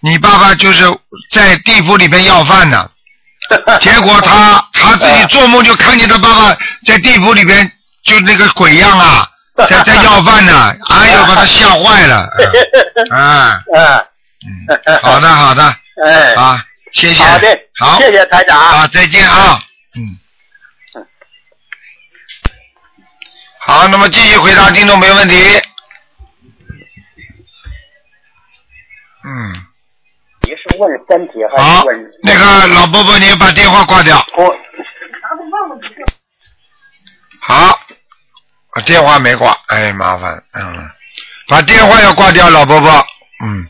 [0.00, 0.84] 你爸爸就是
[1.30, 2.90] 在地府里边要饭的，
[3.80, 7.70] 结果他他自己做梦就看见他爸爸在地府里边
[8.04, 9.28] 就那个鬼样啊，
[9.66, 12.30] 在在要饭呢，哎呦，把他吓坏了，
[13.10, 13.64] 啊，
[14.46, 18.58] 嗯，好的好的，哎，啊，谢谢，好的， 好，谢谢台长。
[18.58, 19.60] 啊，再见啊，
[19.96, 20.16] 嗯。
[23.60, 25.34] 好，那么继续回答听众没问题。
[29.24, 29.52] 嗯，
[30.42, 34.24] 你是问身体还好是问？，那个老伯伯，你把电话挂掉。
[34.36, 34.54] 我
[37.40, 37.78] 好，
[38.78, 40.88] 我电话没挂，哎，麻烦，嗯，
[41.48, 42.88] 把电话要挂掉，老伯伯，
[43.44, 43.66] 嗯，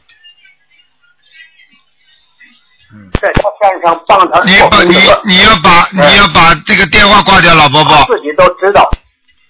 [2.92, 4.94] 嗯在他身上帮他你把你
[5.24, 8.04] 你要把你要把这个电话挂掉，老伯伯。
[8.04, 8.86] 自己都知道。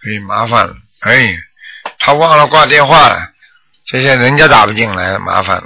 [0.07, 1.37] 哎，麻烦了，哎，
[1.99, 3.18] 他忘了挂电话了，
[3.90, 5.64] 现在人家打不进来，麻烦了。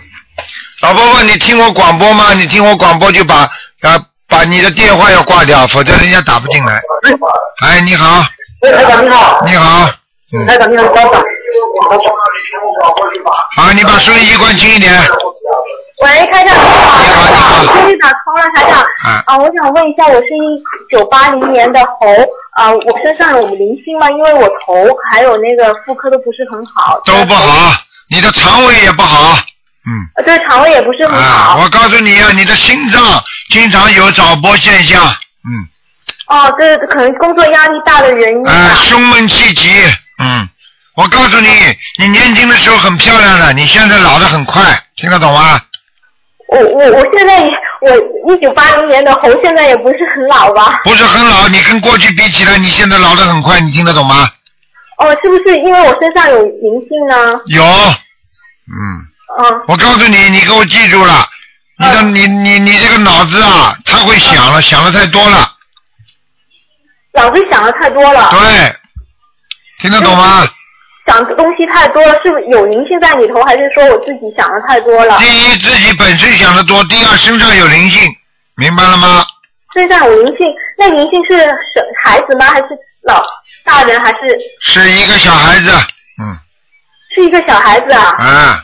[0.81, 2.33] 老伯伯，你听我广播吗？
[2.33, 3.41] 你听我广播就把
[3.83, 6.81] 啊把你的电话要挂掉，否则人家打不进来。
[7.61, 8.25] 哎，你好，
[8.63, 9.91] 哎，台长你好，你好，
[10.33, 11.23] 嗯，台长你好，稍等。
[13.57, 14.93] 好，你把收音机关轻一点。
[16.03, 18.81] 喂，台长，你好，终于打通了，台长。
[18.81, 22.07] 啊啊，我想问一下，我是一九八零年的猴，
[22.57, 24.09] 啊，我身上有灵性吗？
[24.11, 24.75] 因为我头
[25.11, 27.01] 还有那个妇科都不是很好。
[27.05, 27.75] 都不好，
[28.09, 29.37] 你的肠胃也不好，
[29.87, 30.25] 嗯。
[30.25, 31.63] 对，肠胃也不是很啊，好。
[31.63, 33.03] 我告诉你啊，你的心脏
[33.51, 35.51] 经常有早搏现象，嗯，
[36.33, 38.75] 哦，这可能工作压力大的原因啊，吧。
[38.77, 39.69] 胸闷气急，
[40.19, 40.49] 嗯，
[40.97, 41.49] 我告诉你，
[41.99, 44.63] 你年轻的时候很漂亮的，你现在老的很快，
[44.97, 45.61] 听得懂吗？
[46.49, 47.39] 我我我现在
[47.83, 50.81] 我一九八零年的猴，现在也不是很老吧？
[50.85, 54.27] 不是很老，你跟过去比起来，你现在老的很快，你听得懂吗？
[54.99, 57.41] 哦，是不是因为我身上有灵性呢？
[57.47, 58.79] 有，嗯，
[59.39, 59.63] 嗯。
[59.69, 61.27] 我告诉你，你给我记住了，
[61.79, 65.52] 你的你你你这个脑子啊，太会想了，想的太多了，
[67.15, 68.31] 脑子想的太多了。
[68.31, 68.75] 对，
[69.81, 70.47] 听得懂吗？
[71.07, 75.19] 想的东西太多了，是不是有灵性在里头，还是说我自己想的太多了？
[75.19, 78.09] 第一，自己本身想的多；第二，身上有灵性，
[78.57, 79.25] 明白了吗？
[79.75, 80.47] 身上有灵性，
[80.79, 82.47] 那灵性是是孩子吗？
[82.47, 82.69] 还是
[83.03, 83.21] 老
[83.65, 84.01] 大人？
[84.01, 85.71] 还是是一个小孩子，
[86.23, 86.39] 嗯，
[87.15, 88.15] 是一个小孩子啊？
[88.19, 88.63] 啊，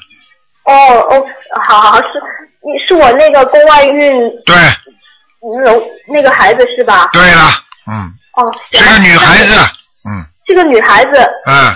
[0.65, 0.73] 哦
[1.11, 1.27] 哦，
[1.67, 2.23] 好好好，是
[2.63, 4.13] 你是我那个宫外孕
[4.47, 4.55] 对，
[5.65, 7.09] 楼那个孩子是吧？
[7.13, 7.51] 对了，
[7.91, 9.55] 嗯，哦，是个女孩子，
[10.09, 11.75] 嗯，是个女孩子，嗯，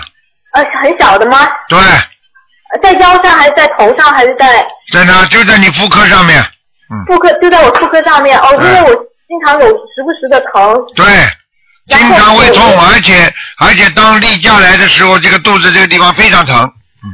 [0.53, 1.37] 呃，很小的吗？
[1.67, 5.25] 对，呃在腰上还是在头上还是在在哪？
[5.25, 6.41] 就在你妇科上面，
[6.89, 7.29] 嗯妇科？
[7.41, 8.89] 就在我妇科上面哦，因为我
[9.27, 10.81] 经常有时不时的疼。
[10.95, 11.05] 对，
[11.87, 16.55] 经常会痛，而且而且当例假来的时候，这个肚子这个地方非常疼，
[17.03, 17.11] 嗯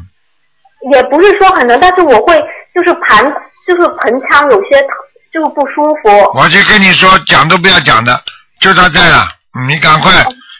[0.93, 2.39] 也不是说很疼，但是我会
[2.75, 3.23] 就是盘
[3.67, 4.89] 就是盆腔有些疼，
[5.33, 6.31] 就是不舒服。
[6.35, 8.21] 我就跟你说，讲都不要讲的，
[8.62, 10.12] 就他在了，嗯你赶快，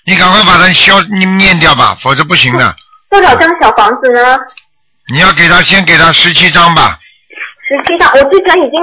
[0.06, 2.76] 你赶快把它消你念掉吧，否则不行的。
[3.10, 4.38] 多少张小房子呢？
[5.12, 7.00] 你要给他先给他十七张吧，
[7.68, 8.80] 十七张，我之前已经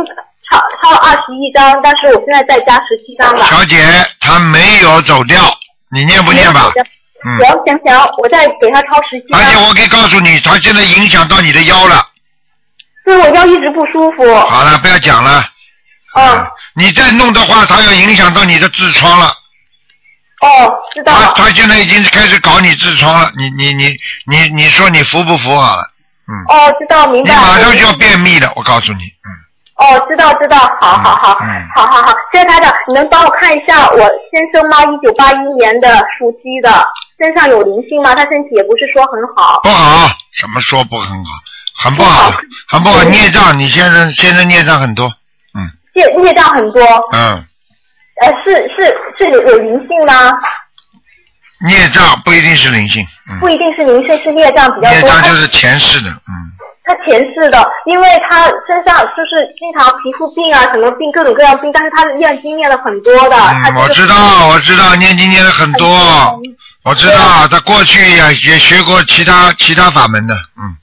[0.50, 3.46] 超超了二十一张，但是我现在再加十七张了。
[3.46, 3.78] 小姐，
[4.20, 5.42] 他没有走掉，
[5.90, 6.72] 你念不念吧？
[7.24, 9.40] 嗯行行行，我再给他超十七张。
[9.40, 12.06] 而且我可以告诉你，他现在影响到你的腰了。
[13.04, 14.34] 对我腰一直不舒服。
[14.34, 15.44] 好了，不要讲了。
[16.14, 16.46] 嗯。
[16.74, 19.32] 你再弄的话，他要影响到你的痔疮了。
[20.42, 23.96] 哦，知道他他现在已经开始搞你痔疮了，你你你
[24.26, 25.82] 你你说你服不服好了？
[26.28, 27.36] 嗯哦，知道明你白。
[27.36, 29.04] 马上就要便秘了，我告诉你。
[29.04, 29.28] 嗯
[29.76, 33.98] 哦，知道知道，好好好，嗯好好好，谢谢台长，你能帮我看一下我
[34.32, 34.80] 先生吗？
[34.82, 36.86] 一九八一年的属鸡的，
[37.18, 38.14] 身上有灵性吗？
[38.14, 39.60] 他身体也不是说很好。
[39.62, 41.30] 不好，什么说不很好？
[41.78, 42.32] 很不好，
[42.66, 43.02] 很不好。
[43.04, 45.12] 孽障，你先生先生孽障很多，
[45.54, 47.44] 嗯孽孽障很多，嗯，
[48.22, 50.32] 呃，是是是有有灵性吗？
[51.66, 54.92] 孽障不一定是灵性，嗯，不一定是灵性，是孽障比较多。
[54.92, 56.32] 他孽障就是前世的，嗯，
[56.84, 63.36] 他前世的，因为他身上就是经常皮肤病啊，什么病各种各样病，但是他念经念了很多的。
[63.36, 65.88] 嗯，我知道，我知道，念经念了很多，
[66.84, 70.76] 我知道，他过去也也学过其他其他法门的，嗯，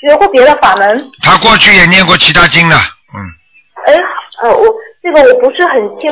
[0.00, 1.10] 学过别的法门。
[1.22, 3.20] 他过去也念过其他经的，嗯，
[3.86, 3.94] 哎，
[4.42, 4.66] 呃，我
[5.02, 6.10] 这个我不是很清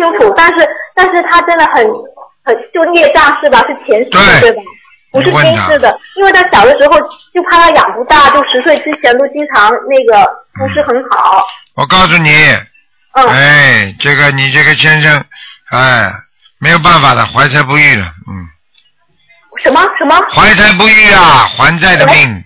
[0.00, 1.86] 清楚，但是但是他真的很
[2.44, 3.62] 很就孽障是吧？
[3.68, 4.62] 是前世的对吧？
[5.12, 6.98] 不是你问他今世的，因为他小的时候
[7.34, 10.24] 就怕他养不大，就十岁之前都经常那个
[10.58, 11.44] 不是很好。
[11.74, 12.30] 我告诉你，
[13.12, 15.22] 嗯哎，这个你这个先生，
[15.72, 16.10] 哎，
[16.60, 18.46] 没有办法的，怀才不遇了，嗯，
[19.62, 20.14] 什么什么？
[20.30, 22.44] 怀才不遇啊，还债的命，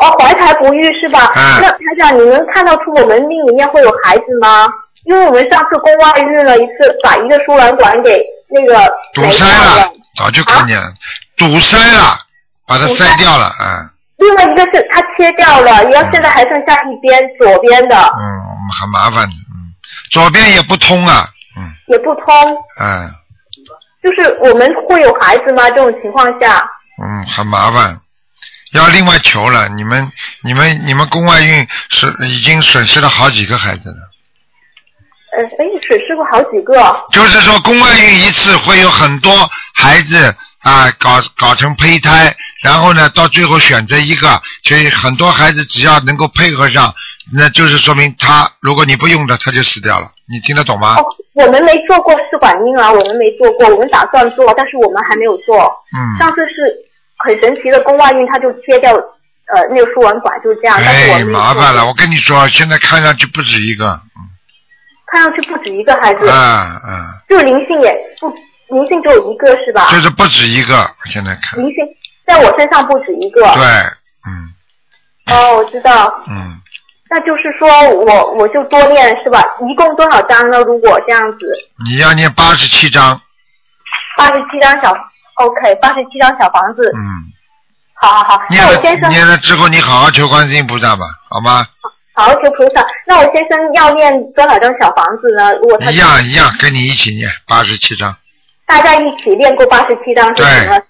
[0.00, 1.30] 哦，怀才不遇是吧？
[1.36, 4.66] 嗯那台长，你能看到出我们命里面会有孩子吗？
[5.06, 10.92] 因为我们上次宫外孕了一次，把一个输卵管给那个堵塞了，早就看见了，
[11.36, 12.18] 堵塞了，
[12.66, 13.16] 把它塞。
[13.16, 13.88] 掉了，啊，
[14.18, 17.96] 另外一个是它切掉了，然后现在还剩下一边左边的。
[17.96, 18.42] 嗯，
[18.80, 19.72] 很麻烦的，嗯，
[20.10, 21.26] 左边也不通啊，
[21.56, 21.72] 嗯。
[21.86, 22.24] 也不通，
[22.80, 23.08] 哎，
[24.02, 25.70] 就是我们会有孩子吗？
[25.70, 26.58] 这种情况下，
[27.00, 28.00] 嗯，很麻烦，
[28.72, 30.10] 要另外求了，你们
[30.42, 34.05] 你们你们宫外孕是已经损失了好几个孩子了。
[35.36, 36.74] 呃，哎，损失过好几个，
[37.12, 39.30] 就是说，宫外孕一次会有很多
[39.74, 46.94] 孩子啊搞搞成胚胎，然后呢，到最后选择一个，所以很多孩子只要能够配合上，
[47.32, 50.10] 那就是说明他如果你不用的，他就死掉了。
[50.28, 50.96] 你听得懂吗？
[51.34, 55.70] 我们没做过试管婴儿，我们没做过，我们打算做，但是我们还没有做。
[55.96, 56.74] 嗯，上次是
[57.18, 64.00] 很神奇的宫外孕，他就切掉呃那个输卵管，就是这样，但是我哎，麻烦了，我跟你说，现在看上去不止一个，
[65.16, 68.28] 看上去不止一个孩子，嗯嗯，就是灵性也不
[68.68, 69.88] 灵性只有一个是吧？
[69.90, 71.76] 就是不止一个，现在看，灵性
[72.26, 73.40] 在我身上不止一个。
[73.54, 73.64] 对，
[74.26, 74.52] 嗯
[75.34, 76.12] 哦，我知道。
[76.28, 76.60] 嗯，
[77.08, 79.42] 那就是说我我就多念是吧？
[79.66, 80.60] 一共多少张呢？
[80.60, 81.50] 如果这样子，
[81.86, 83.18] 你要念八十七章，
[84.18, 84.94] 八十七张小
[85.36, 86.92] ，OK，八十七张小房子。
[86.94, 87.32] 嗯，
[87.94, 91.66] 好好好，念了那我先生念了之后，你好好求观世音菩萨吧，好吗？
[92.16, 92.84] 好好求菩萨。
[93.06, 95.52] 那我先生要念多少张小房子呢？
[95.60, 98.16] 如果他一样一样，跟你一起念八十七张，
[98.66, 100.82] 大家一起念过八十七张就行了。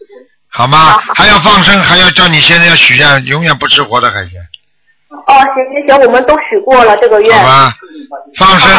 [0.49, 0.99] 好吗？
[1.15, 4.41] 还要放生，还要叫你现在要许愿，永远不吃活的海鲜，
[5.11, 7.37] 哦，行行行，我们都许过了这个愿。
[7.37, 7.75] 好吧？
[8.37, 8.71] 放生，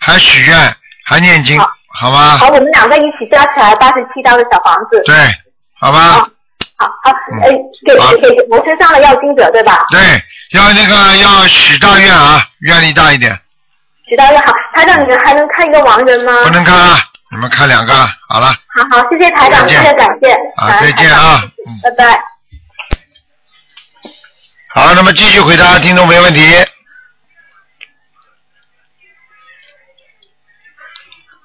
[0.00, 0.56] 还许愿，
[1.04, 1.60] 还念经，
[1.92, 2.46] 好吗好，？
[2.46, 5.02] 我们两个一起加起来八十七张的小房子。
[5.04, 5.14] 对，
[5.74, 6.26] 好吧？
[6.80, 7.10] 好好，
[7.42, 7.50] 哎，
[7.84, 9.84] 给给给我身上的要经者对吧？
[9.90, 10.00] 对，
[10.58, 13.38] 要那个要许大愿啊，愿力大一点，
[14.08, 16.32] 许大愿好，台长，你们还能看一个亡人吗？
[16.44, 16.98] 不能看啊，
[17.30, 17.92] 你们看两个，
[18.28, 20.32] 好了，好好，谢谢台长，谢谢感谢。
[20.56, 21.42] 啊，再见啊。
[21.82, 22.18] 拜拜。
[24.72, 26.40] 好，那么继续回答听众没问题。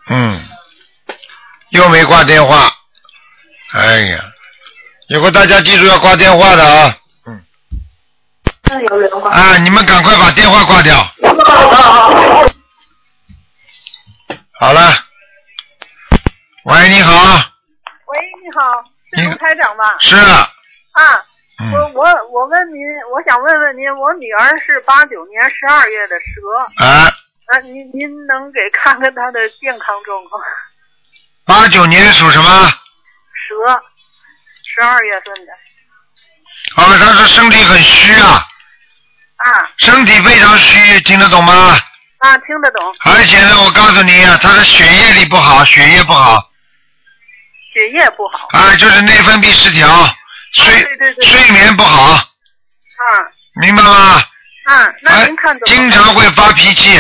[0.08, 0.40] 嗯，
[1.70, 2.72] 又没挂电话，
[3.74, 4.24] 哎呀，
[5.08, 6.98] 以后大家记住要挂电话的啊！
[8.68, 9.30] 那有人吗？
[9.30, 10.98] 啊，你们赶快把电话挂掉。
[14.60, 14.92] 好了，
[16.64, 17.14] 喂，你好，
[18.08, 18.84] 喂，你好，
[19.14, 19.84] 是卢台长吧？
[20.00, 21.24] 是啊，
[21.60, 22.82] 嗯我我我问您，
[23.14, 27.06] 我想问问您，我女儿是八九年十二月的蛇，啊，
[27.54, 30.42] 啊，您您能给看看她的健康状况？
[31.46, 32.50] 八九年属什么？
[33.48, 33.84] 蛇，
[34.76, 35.54] 十二月份的。
[36.76, 38.46] 啊，他说身体很虚啊，
[39.38, 39.48] 啊。
[39.78, 41.80] 身体非常虚，听得懂吗？
[42.20, 46.52] 啊，听得懂，而且呢，我告诉你啊，他的血液里不好，血液不好。
[47.74, 48.48] 血液不好。
[48.52, 49.88] 啊，就是内分泌失调，
[50.54, 51.26] 睡对对对。
[51.26, 52.28] 睡眠不好，啊。
[53.62, 54.24] 明白吗？
[54.66, 55.76] 啊，那您看怎么？
[55.76, 56.98] 经常会发脾气，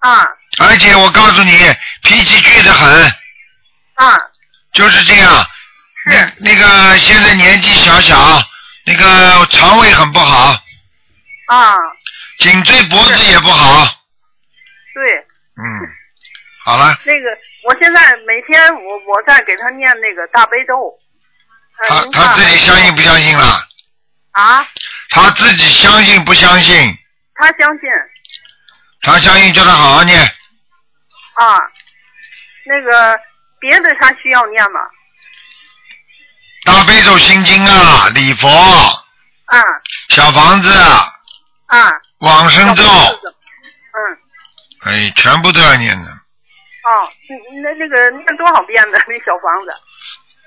[0.00, 0.28] 啊。
[0.60, 1.52] 而且我告诉你，
[2.02, 3.04] 脾气倔得很，
[3.94, 4.18] 啊。
[4.74, 5.46] 就是这样。
[6.08, 8.16] 那那个现在年纪小小，
[8.84, 10.56] 那个肠胃很不好，
[11.48, 11.76] 啊，
[12.38, 13.84] 颈椎脖子也不好。
[14.94, 15.18] 对，
[15.56, 15.64] 嗯，
[16.64, 20.98] 好了，那个我现在每天我我在给他念那个大悲咒，
[21.88, 23.66] 呃他他自己相信不相信了？
[24.32, 24.66] 啊，
[25.10, 26.96] 他自己相信不相信？
[27.34, 27.82] 他相信。
[29.00, 30.20] 他相信，叫他好好念。
[30.20, 31.60] 啊，
[32.66, 33.20] 那个
[33.60, 34.80] 别的他需要念吗？
[36.68, 39.62] 大悲咒心经啊，礼佛，啊
[40.10, 40.70] 小房子，
[41.66, 44.18] 啊，往生咒，嗯，
[44.84, 46.10] 哎，全部都要念的。
[46.10, 46.90] 哦，
[47.30, 49.72] 嗯那那个念多少遍的 那小房子？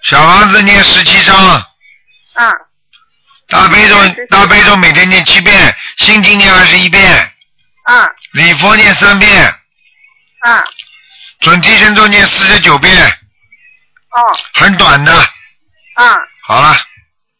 [0.04, 1.36] 小房子念十七章，
[2.34, 2.54] 啊
[3.50, 3.96] 大悲咒
[4.30, 7.34] 大悲咒每天念七遍，心经念二十一遍，
[7.86, 9.44] 啊礼佛念三遍，
[10.42, 10.64] 啊
[11.40, 12.96] 准提神咒念四十九遍，
[14.12, 14.38] 哦。
[14.54, 15.12] 很短的。
[15.96, 16.70] 啊好了，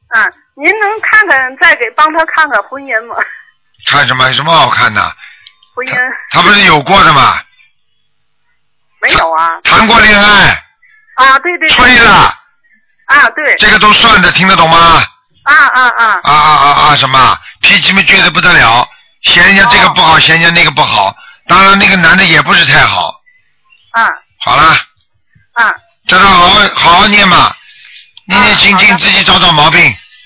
[0.10, 0.28] 啊！
[0.56, 3.16] 您能看看再给帮他看看婚姻吗？
[3.88, 4.28] 看什么？
[4.28, 5.02] 有什么好看的？
[5.74, 5.96] 婚姻
[6.32, 7.42] 他不是有过的吗？
[9.02, 9.50] 没有啊？
[9.64, 10.64] 谈过恋爱，
[11.16, 11.70] 啊，对对对。
[11.70, 12.12] 吹了，
[13.06, 13.56] 啊，对。
[13.56, 15.04] 这个都算的，听得懂吗？
[15.44, 16.20] 啊啊啊！
[16.24, 16.96] 啊啊啊啊！
[16.96, 18.88] 什么脾气嘛倔得不得了，
[19.24, 21.16] 嫌人家这个不好，嫌人家那个不好。
[21.48, 23.16] 当然，那个男的也不是太好。
[23.92, 24.08] 啊
[24.44, 24.64] 好了，
[25.54, 25.74] 啊
[26.08, 27.54] 叫他好好好好念嘛，
[28.26, 29.82] 念念经经，自己找找毛病。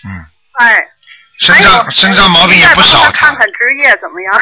[0.06, 0.88] 嗯哎。
[1.38, 4.42] 身上身上毛病也不少看看职业怎么样？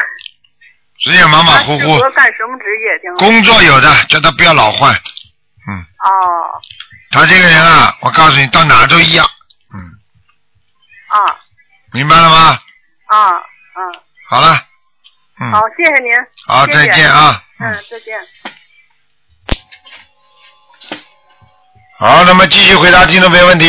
[1.00, 2.98] 职业马马虎虎干什么职业？
[3.00, 4.94] 听工作有的，叫他不要老换。
[4.94, 6.62] 嗯哦
[7.10, 9.28] 他这个人啊，我告诉你，到哪儿都一样，
[9.74, 9.80] 嗯
[11.08, 11.18] 啊
[11.92, 12.60] 明白了吗？
[13.06, 13.80] 啊嗯，
[14.28, 14.56] 好了，
[15.40, 16.14] 嗯，好，谢谢您。
[16.46, 18.18] 好再见啊嗯，再见。
[22.06, 23.64] 好，那么继续回答听众朋友问题。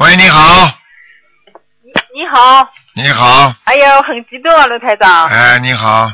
[0.00, 0.66] 喂，你好，
[2.12, 5.28] 你好，你好，哎呀，我很激动啊，卢台长。
[5.28, 6.10] 哎，你好，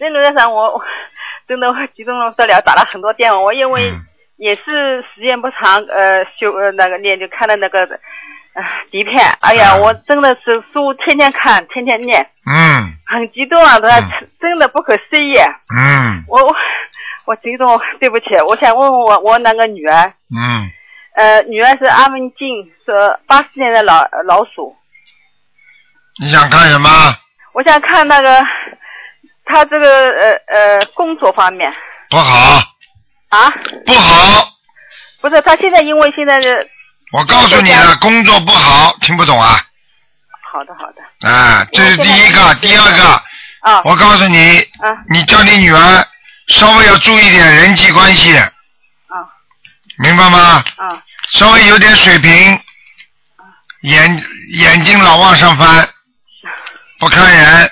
[0.00, 0.82] 那卢台长，我我
[1.46, 3.38] 真的我激动的不得了，打了很多电话。
[3.38, 3.92] 我因为
[4.38, 12.94] 也是时间不长，呃，修呃那个念就看了那个呃底片，哎呀，我真的是书天天看，天天念，嗯。
[13.04, 14.00] 很激动啊，他
[14.40, 15.36] 真的不可思议。
[15.36, 16.24] 嗯。
[16.26, 16.56] 我我
[17.28, 20.70] 我激动，对不起，我想问问我我那个女儿，嗯，
[21.14, 24.74] 呃，女儿是阿文静，是八四年的老老鼠。
[26.18, 26.88] 你想看什么？
[27.52, 28.42] 我想看那个
[29.44, 31.70] 她这个呃呃工作方面
[32.08, 32.62] 不好，
[33.28, 33.50] 啊，
[33.84, 34.48] 不好，
[35.20, 36.66] 不是她现在因为现在是
[37.12, 39.60] 我告诉你了，工作不好，听不懂啊？
[40.50, 43.02] 好的好的，啊，这是第一个，第二个，
[43.60, 45.78] 啊，我告诉你，啊，你叫你女儿
[46.48, 48.50] 稍微要注意点人际关系，啊，
[49.98, 50.64] 明白吗？
[50.76, 52.60] 啊，稍微有点水平，
[53.82, 55.88] 眼眼睛老往上翻，
[56.98, 57.70] 不看人，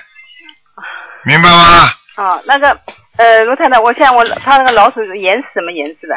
[1.23, 1.91] 明白吗？
[2.15, 2.69] 啊，那个
[3.17, 6.15] 呃，卢太太，我现在我他那个老鼠颜是什么颜色的？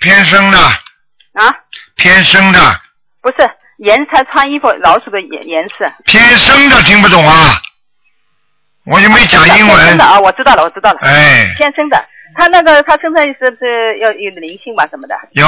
[0.00, 1.54] 偏深的，啊，
[1.96, 2.80] 偏深的，
[3.22, 3.36] 不是
[3.78, 5.92] 颜，他穿衣服老鼠的颜颜色。
[6.04, 7.60] 偏深的，听不懂啊？
[8.90, 10.04] 我又没讲英文偏生的。
[10.04, 10.98] 啊，我知道了，我知道了。
[11.02, 12.04] 哎先生的，
[12.36, 15.46] 他那个他身上是是要有灵性吧什么的，有，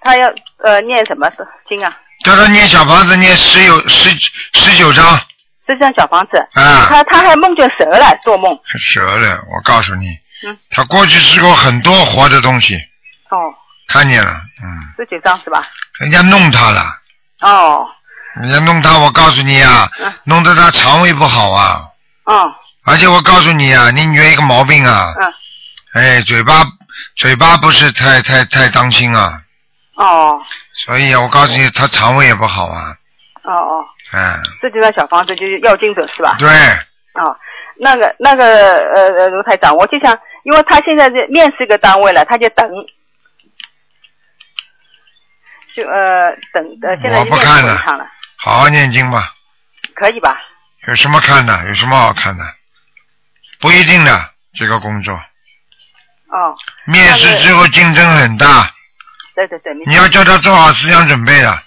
[0.00, 0.28] 他要
[0.64, 1.30] 呃念什么
[1.68, 1.96] 经啊？
[2.24, 4.10] 叫他念小房子，念十有十
[4.54, 5.20] 十九章，
[5.66, 6.38] 这张小房子。
[6.54, 8.58] 啊他他还梦见蛇了，做梦。
[8.78, 9.40] 蛇了。
[9.52, 10.06] 我告诉你，
[10.46, 10.56] 嗯。
[10.70, 12.76] 他过去吃过很多活的东西，
[13.30, 13.38] 哦，
[13.88, 14.30] 看见了，
[14.62, 15.66] 嗯，十九章是吧？
[16.00, 16.82] 人家弄他了，
[17.40, 17.86] 哦，
[18.40, 21.82] 人家弄他，我告诉你啊，嗯弄得他肠胃不好啊，
[22.24, 22.54] 哦，
[22.84, 25.34] 而且我告诉你啊，你女儿一个毛病啊，嗯，
[25.94, 26.64] 哎，嘴巴
[27.16, 29.42] 嘴巴不是太太太当心啊，
[29.96, 30.40] 哦，
[30.74, 32.96] 所以啊，我告诉你，她肠胃也不好啊，
[33.44, 36.36] 哦哦，嗯，这就张小房子就是要精准是吧？
[36.38, 37.36] 对，哦，
[37.78, 42.66] 那个那个呃呃卢台长，我就想，因为他现在是面试一个单位了，他就等，
[45.76, 47.76] 就呃等呃现在我就面不看了，
[48.44, 49.32] 好好念经吧，
[49.94, 50.36] 可以吧？
[50.88, 51.68] 有什么看的？
[51.68, 52.44] 有什么好看的？
[53.60, 56.52] 不一定的，这个工作哦，
[56.86, 58.68] 面试之后竞争很大，
[59.36, 61.62] 对对对，你要叫他做好思想准备的，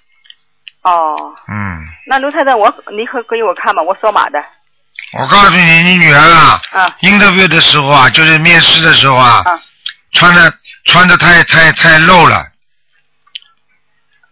[0.82, 1.16] 哦，
[1.48, 1.88] 嗯。
[2.08, 3.82] 那卢太太，我你可给我看吧？
[3.82, 4.44] 我扫码的，
[5.14, 9.44] 我告诉你，你女儿啊啊，interview 的时候啊，就是面试的时候啊，
[10.12, 10.54] 穿的
[10.84, 12.46] 穿的太太太露了，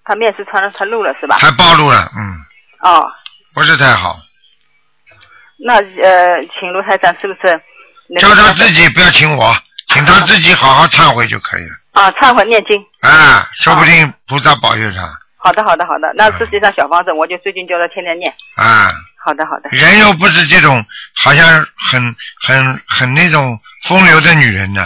[0.04, 1.38] 他面试穿的太露了是吧？
[1.40, 2.36] 太暴露了，嗯，
[2.82, 3.08] 哦，
[3.54, 4.20] 不是太好。
[5.58, 7.62] 那呃，请卢台长是不是
[8.20, 9.56] 叫他自己不要请我，
[9.88, 11.76] 请他自己好好忏悔就可以了。
[11.94, 12.84] 啊忏悔念经？
[13.02, 18.34] 啊，说不定菩萨保佑他好的好的好的，那实际上小房子我就最近叫他天天念。
[18.56, 18.92] 啊。
[19.26, 19.70] 好的好的。
[19.72, 20.86] 人又不是这种
[21.16, 21.48] 好像
[21.78, 24.86] 很很很那种风流的女人呢。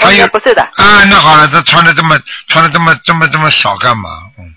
[0.00, 0.62] 她又不是的。
[0.62, 4.08] 啊，那好了，他穿的这么穿的这么这么这么少干嘛？
[4.38, 4.54] 嗯，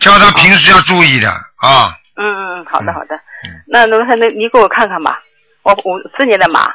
[0.00, 1.94] 叫他平时要注意的啊。
[2.16, 3.20] 嗯嗯嗯，好的好的。
[3.68, 5.20] 那能还能，你给我看看吧。
[5.62, 6.72] 我五四年的马，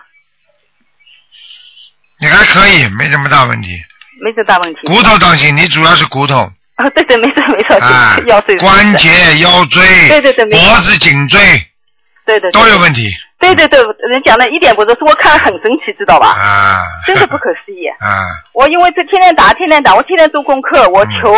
[2.19, 3.82] 你还可以，没什么大问题。
[4.21, 4.80] 没这大问题。
[4.86, 11.39] 骨头当心，你主要是骨头啊， 对对，没错没错，啊腰椎、关节、腰椎、对对对脖子、颈椎
[12.26, 13.11] 对对对都有问题
[13.43, 16.27] 对对对，人讲的一点不错，是我看了很神奇，知道吧？
[16.29, 17.87] 啊 真的不可思议。
[17.99, 18.27] 啊！
[18.53, 21.33] 我因为这天天打，天天打，我天天做功课，我求，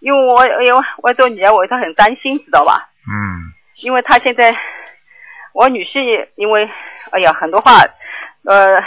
[0.00, 2.88] 因为我因为我做女儿，我她很担心，知道吧？
[3.08, 4.54] 嗯，因为她现在，
[5.54, 6.68] 我女婿因为，
[7.12, 7.80] 哎呀，很多话，
[8.44, 8.82] 呃，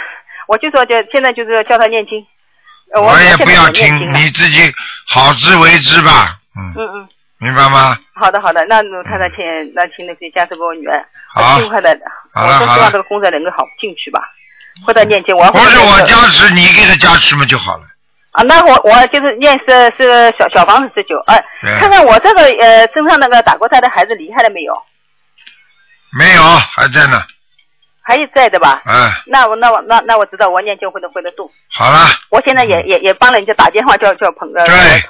[0.46, 2.24] 我就说就现在就是叫她念经，
[2.94, 4.72] 呃我我也不要听你自己
[5.08, 6.38] 好自为之吧。
[6.56, 7.08] 嗯，嗯嗯，
[7.38, 7.98] 明白吗？
[8.14, 9.38] 好的好的，那卢太太请
[9.74, 11.90] 那请那个家属给我女儿，好尽快的，
[12.34, 14.20] 我都希望这个工作能够好进去吧，
[14.86, 17.82] 或者念经，我不是我加家持，你给他加持嘛就好了。
[18.32, 24.74] 啊，那我我就是念是是小小房子十九，哎、对看看我这个呃身上那个打过胎的孩子离开了没有？
[26.16, 27.22] 没有，还在呢。
[28.06, 28.82] 还在的吧？
[28.84, 31.50] 嗯，那我那我那那我知道我念经会的会得动。
[31.72, 35.00] 好了，我现在也也也帮人家打电话叫叫朋友对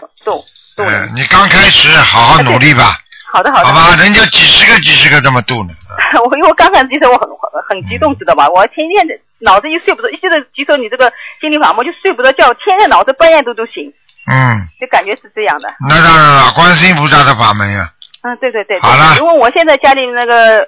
[0.76, 0.82] 度。
[0.82, 2.98] 嗯，你刚开始好好努力吧，
[3.32, 3.66] 好的好的。
[3.66, 3.96] 好吧？
[4.02, 5.74] 人家几十个几十个这么度呢。
[6.24, 8.48] 我因为我刚才记得我很很很激动，知道吧？
[8.48, 13.92] 我天天的脑子一睡不着，一记得记受你这个心灵法门就睡不着觉，天天脑子半夜都都醒，
[14.26, 15.68] 嗯，就感觉是这样的。
[15.88, 17.90] 那当然了，观世音菩萨的法门呀。
[18.22, 18.78] 嗯，对对对。
[18.78, 20.66] 对好了因为我现在家里那个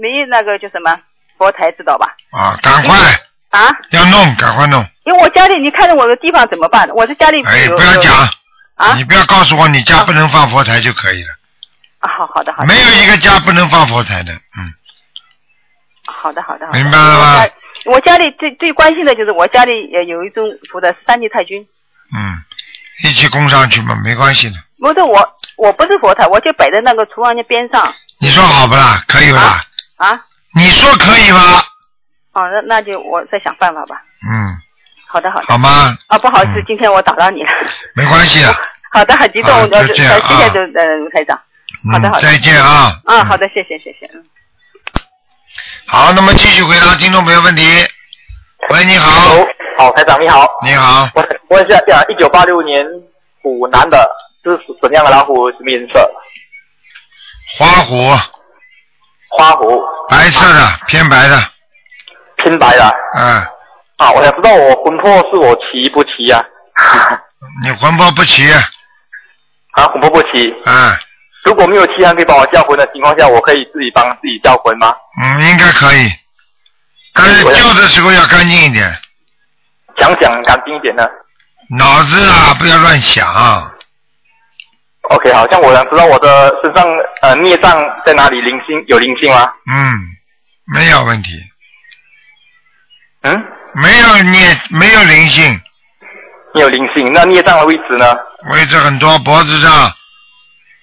[0.00, 0.94] 没那个叫什么
[1.38, 2.06] 佛台，知道吧？
[2.30, 2.96] 啊，赶快
[3.50, 4.84] 啊，要弄，赶快弄。
[5.04, 6.88] 因为我家里你看着我的地方怎么办？
[6.94, 8.12] 我在家里哎，不要讲，
[8.82, 11.28] 啊你不要告诉我你家不能放佛台就可以了，
[12.00, 12.66] 啊，好好的好的。
[12.66, 14.72] 没有一个家不能放佛台的，嗯，
[16.06, 16.66] 好的好的。
[16.66, 17.46] 好的明白了吗？
[17.86, 21.64] 我家里最最关心的就是我家里也有一尊佛的三界太君。
[22.14, 22.38] 嗯，
[23.04, 24.56] 一起供上去嘛，没关系的。
[24.78, 29.02] 不是我，我不是佛台，我就摆在那个厨房间边上你说好不啦？
[29.08, 29.64] 可以不啦？
[29.96, 30.20] 啊。
[30.54, 31.40] 你说可以吗？
[32.32, 33.96] 哦，那那就我再想办法吧。
[34.28, 34.58] 嗯，
[35.08, 35.46] 好的好的。
[35.46, 35.96] 好吗？
[36.08, 37.50] 啊，不好意思，今天我打扰你了。
[37.94, 38.54] 没关系的。
[38.92, 41.40] 好的，很激动，啊呃就这样呃谢谢啊卢呃卢台长。
[41.92, 42.20] 好的好嗯，的。
[42.20, 42.92] 再见啊。
[43.06, 44.06] 啊，好的，谢谢谢谢。
[44.14, 44.24] 嗯
[45.86, 47.62] 好，那么继续回答听众朋友问题。
[48.70, 49.36] 喂，你好。
[49.76, 50.48] 好，台长你好。
[50.62, 51.08] 你好。
[51.14, 52.84] 我问一下，呃，一九八六年
[53.42, 54.08] 虎男的
[54.44, 55.50] 是什么样的老虎？
[55.50, 56.10] 什么颜色？
[57.58, 58.10] 花虎，
[59.28, 61.38] 花虎，白色的，偏白的，
[62.36, 62.94] 偏白的。
[63.18, 63.36] 嗯，
[63.98, 66.42] 啊，我想知道我魂魄是我齐不齐呀、
[67.62, 68.60] 你魂魄不齐，啊？
[69.72, 70.54] 魂魄不起。
[70.64, 70.96] 嗯。
[71.44, 74.94] 如果没有其他人可以帮我叫魂的情况下，我可以自己帮自己叫魂吗？
[75.20, 76.08] 嗯，应该可以，
[77.12, 78.96] 但是叫的时候要干净一点，
[79.96, 81.04] 想想干净一点呢。
[81.76, 83.26] 脑子啊不要乱想
[85.10, 86.86] ，OK，好像我想知道我的身上
[87.22, 89.52] 呃孽障在哪里，灵性有灵性吗？
[89.68, 89.98] 嗯，
[90.72, 91.30] 没有问题，
[93.22, 93.44] 嗯，
[93.74, 95.60] 没有孽，没有灵性，
[96.54, 97.12] 没有灵性。
[97.12, 98.14] 那孽障的位置呢？
[98.50, 99.92] 位置很多，脖子上、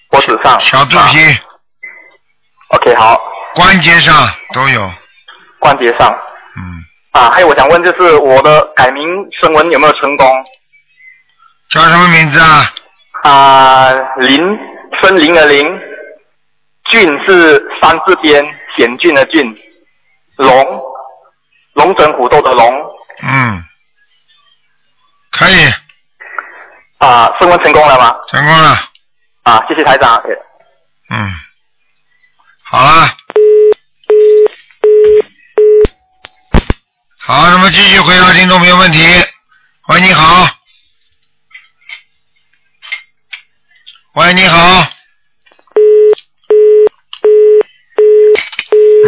[0.09, 1.37] 脖子上、小肚皮、
[2.69, 3.19] OK，好，
[3.55, 4.13] 关节上
[4.53, 4.91] 都有。
[5.59, 6.09] 关节上。
[6.55, 6.63] 嗯。
[7.11, 9.03] 啊，还有我想问，就是我的改名
[9.39, 10.25] 声纹有没有成功？
[11.69, 12.73] 叫什么名字啊？
[13.23, 14.39] 啊，林，
[15.01, 15.67] 森林的林，
[16.85, 18.43] 俊是山字边，
[18.77, 19.43] 险峻的峻，
[20.37, 20.81] 龙，
[21.73, 22.73] 龙争虎斗的龙。
[23.21, 23.63] 嗯，
[25.31, 25.55] 可以，
[26.99, 28.15] 啊，升温成功了吗？
[28.27, 28.77] 成功了。
[29.43, 30.21] 啊，谢谢台长。
[31.09, 31.33] 嗯，
[32.63, 33.09] 好了。
[37.21, 38.99] 好，那么继续回答听众朋友问题。
[39.87, 40.47] 喂，你好。
[44.15, 44.87] 喂，你好。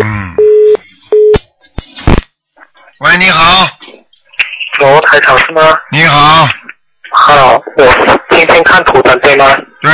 [0.01, 0.35] 嗯。
[2.99, 3.67] 喂，你好。
[4.79, 5.61] 罗台长是吗？
[5.91, 6.47] 你好。
[7.31, 7.85] 好，我
[8.29, 9.57] 天天看图腾对吗？
[9.81, 9.91] 对。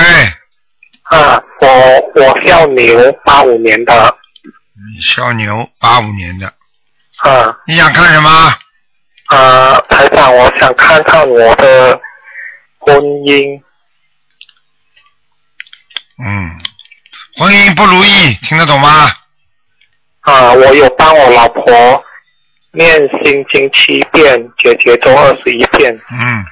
[1.04, 1.68] 啊，我
[2.16, 4.18] 我孝牛八五年的，
[5.00, 6.48] 小牛，八五年的。
[7.18, 8.30] 啊你想看什么？
[9.28, 12.00] 啊，台长，我想看看我的
[12.80, 13.62] 婚姻
[16.26, 16.60] 嗯，
[17.38, 19.12] 婚姻不如意，听得懂吗？
[20.22, 22.04] 啊，我有帮我老婆
[22.72, 22.92] 念
[23.24, 26.44] 心经七遍，姐姐咒二十一遍，嗯。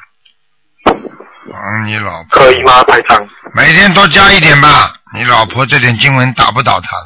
[1.61, 3.27] 帮你老婆可以吗，台长？
[3.53, 7.05] 每天多加一点吧，你老婆这点经文打不倒她的。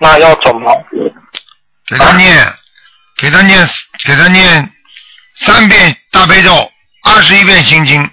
[0.00, 0.86] 那要怎么？
[1.86, 2.52] 给她念，
[3.16, 3.68] 给她念，
[4.04, 4.72] 给她念
[5.36, 6.70] 三遍大悲咒，
[7.04, 8.10] 二十一遍心经。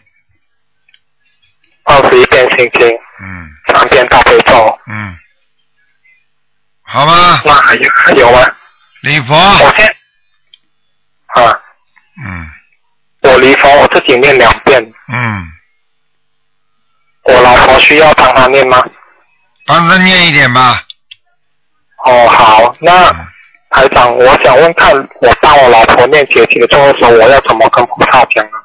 [1.85, 2.87] 二十一遍心经，
[3.19, 5.17] 嗯，三遍大悲咒，嗯，
[6.83, 7.41] 好吧。
[7.43, 8.39] 那还有还有吗？
[9.01, 9.35] 礼佛。
[9.35, 9.85] 我先
[11.35, 11.59] 啊，
[12.23, 12.49] 嗯
[13.33, 14.79] 我礼佛我自己念两遍，
[15.11, 15.47] 嗯，
[17.23, 18.85] 我老婆需要帮她念吗？
[19.65, 20.83] 帮她念一点吧。
[22.05, 23.11] 哦，好，那
[23.71, 28.55] 台长，我想问看，我帮我老婆念姐姐咒的时候，我要怎么跟菩萨讲啊？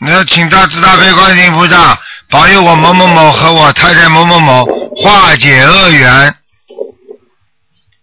[0.00, 1.98] 你要请大慈大悲观世音菩萨
[2.30, 4.64] 保佑我某某某和我太太某某某
[4.96, 6.34] 化解恶缘。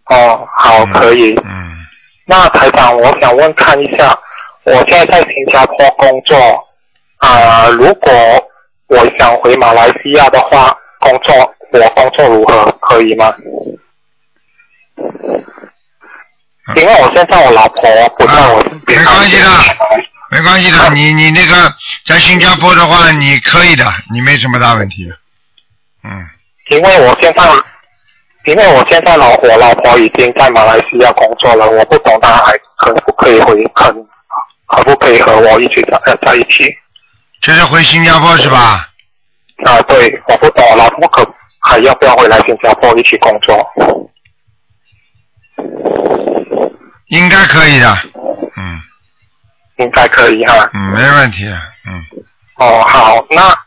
[0.06, 1.34] 哦，好，可以。
[1.44, 1.79] 嗯。
[2.30, 4.16] 那台长，我想问看一下，
[4.64, 6.38] 我现在在新加坡工作
[7.18, 8.12] 啊、如果
[8.88, 11.36] 我想回马来西亚的话，工作
[11.72, 12.72] 我工作如何？
[12.82, 13.34] 可以吗？
[16.76, 17.82] 因为我现在我老婆
[18.18, 19.00] 不在我身边。
[19.00, 19.50] 没关系的，
[20.30, 20.90] 没关系的。
[20.94, 21.74] 你你那个
[22.06, 25.12] 在新加坡的话，你可以的，你没什么大问题。
[26.04, 26.30] 嗯，
[26.70, 27.44] 因为我现在，
[28.50, 33.94] 因为我现在老我老婆已经在马来西亚工作了，我不懂她还可不可以回可
[34.66, 36.66] 可不可以和我一起在呃在一起？
[37.42, 38.90] 就是回新加坡是吧？
[39.66, 43.72] 啊，对，我不懂我老婆可还要不要回来新加坡一起工作？
[47.10, 47.98] 应该可以的。
[48.58, 48.82] 嗯
[49.78, 50.70] 应该可以哈。
[50.74, 51.52] 嗯，没问题的。
[51.86, 52.04] 嗯，
[52.58, 53.58] 哦，好，那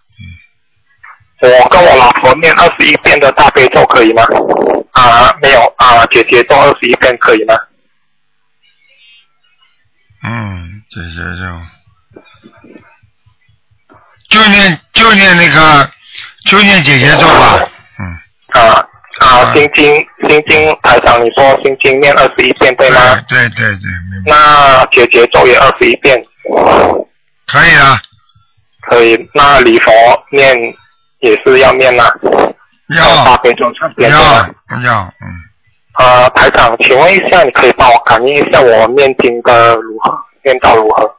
[1.48, 4.22] 我跟我老婆念二十一遍的大悲咒可以吗？
[4.92, 7.54] 啊，没有啊，姐姐做二十一遍可以吗？
[10.24, 11.16] 嗯，姐姐
[14.30, 15.90] 就就念就念那个
[16.46, 17.58] 就念姐姐做吧。
[17.98, 18.18] 嗯
[18.60, 18.86] 啊
[19.20, 19.94] 啊，心经
[20.28, 23.20] 心经台长，你说心经念二十一遍对吗？
[23.28, 24.30] 对对对，明白。
[24.32, 26.24] 那姐姐做也二十一遍。
[27.46, 28.00] 可以啊。
[28.88, 29.92] 可以，那礼佛
[30.30, 30.54] 念
[31.22, 32.12] 也是要念啦。
[32.88, 33.24] 要。
[33.24, 34.48] 大悲咒三遍对吗？
[34.84, 35.26] 要嗯。
[35.94, 41.14] 啊，台长，请问一下，你可以帮我感应一下我念经的如何，念到如何？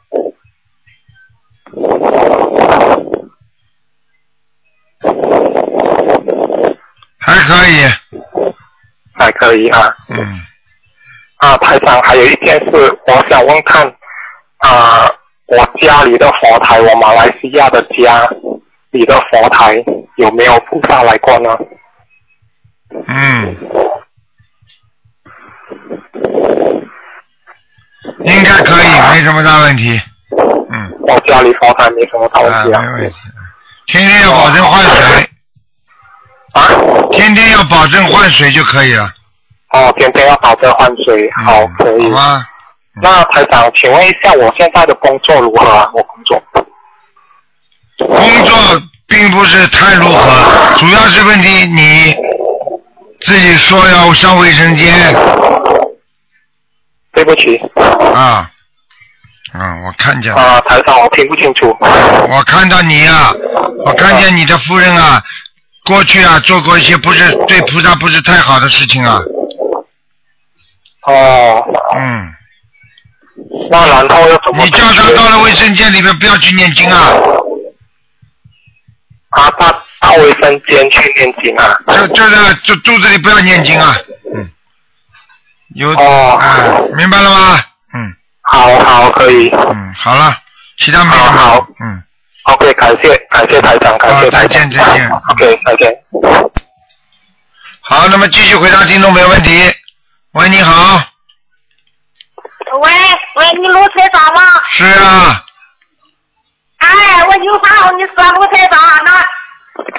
[7.20, 7.88] 还可以。
[9.14, 9.96] 还可以啊。
[10.10, 10.42] 嗯。
[11.38, 13.86] 啊，台长，还有一件事，我想问看
[14.58, 15.08] 啊，
[15.46, 18.28] 我家里的佛台，我马来西亚的家
[18.92, 19.84] 里的佛台
[20.24, 21.50] 有没有菩萨来过呢？
[23.08, 23.58] 嗯，
[28.24, 30.00] 应该可以，没什么大问题。
[30.72, 32.82] 嗯我家里佛台没什么大问题啊。
[32.82, 33.16] 没问题。
[33.88, 35.30] 天天要保证换水。
[36.54, 36.70] 啊？
[37.12, 39.12] 天天要保证换水就可以了。
[39.74, 42.04] 哦，天天要保证换水，好，可以。
[42.04, 42.48] 好吗？
[43.02, 45.92] 那台长，请问一下，我现在的工作如何啊？
[45.94, 46.42] 我工作。
[47.98, 48.58] 工作
[49.08, 52.16] 并不是太如何，主要是问题你
[53.22, 54.94] 自己说要上卫生间。
[57.14, 57.58] 对不起。
[58.14, 58.50] 啊。
[59.56, 60.42] 嗯，我看见了。
[60.42, 61.78] 啊，台上，我听不清楚。
[61.80, 63.32] 我看到你呀、
[63.86, 65.22] 我看见你的夫人啊，
[65.86, 69.22] 过去啊做过一些不是对菩萨不是太好的事情啊。
[71.06, 71.64] 哦。
[71.98, 72.34] 嗯。
[73.70, 74.64] 那然后要怎么？
[74.66, 77.12] 你叫他到了卫生间里面不要去念经啊。
[79.34, 81.78] 啊，到到卫生间去念经啊。
[81.88, 83.96] 就就是就肚子里不要念经啊。
[84.36, 84.52] 嗯。
[85.76, 85.90] 有。
[85.92, 86.38] 哦。
[86.40, 87.60] 啊，明白了吗？
[87.94, 88.16] 嗯。
[88.42, 89.50] 好好，可以。
[89.50, 90.38] 嗯，好了，
[90.78, 91.38] 其他没什么。
[91.38, 91.68] 好。
[91.80, 92.04] 嗯。
[92.44, 94.48] OK，感谢感谢台长，感谢台长。
[94.48, 95.10] 再见再见。
[95.30, 95.96] OK，再见。
[97.82, 99.74] 好，那么继续回答听众没有问题。
[100.34, 101.02] 喂，你好。
[102.82, 102.92] 喂
[103.36, 104.42] 喂，你卢台长吗？
[104.72, 105.46] 是啊。
[106.84, 109.12] 哎，我有啥你说卢台长那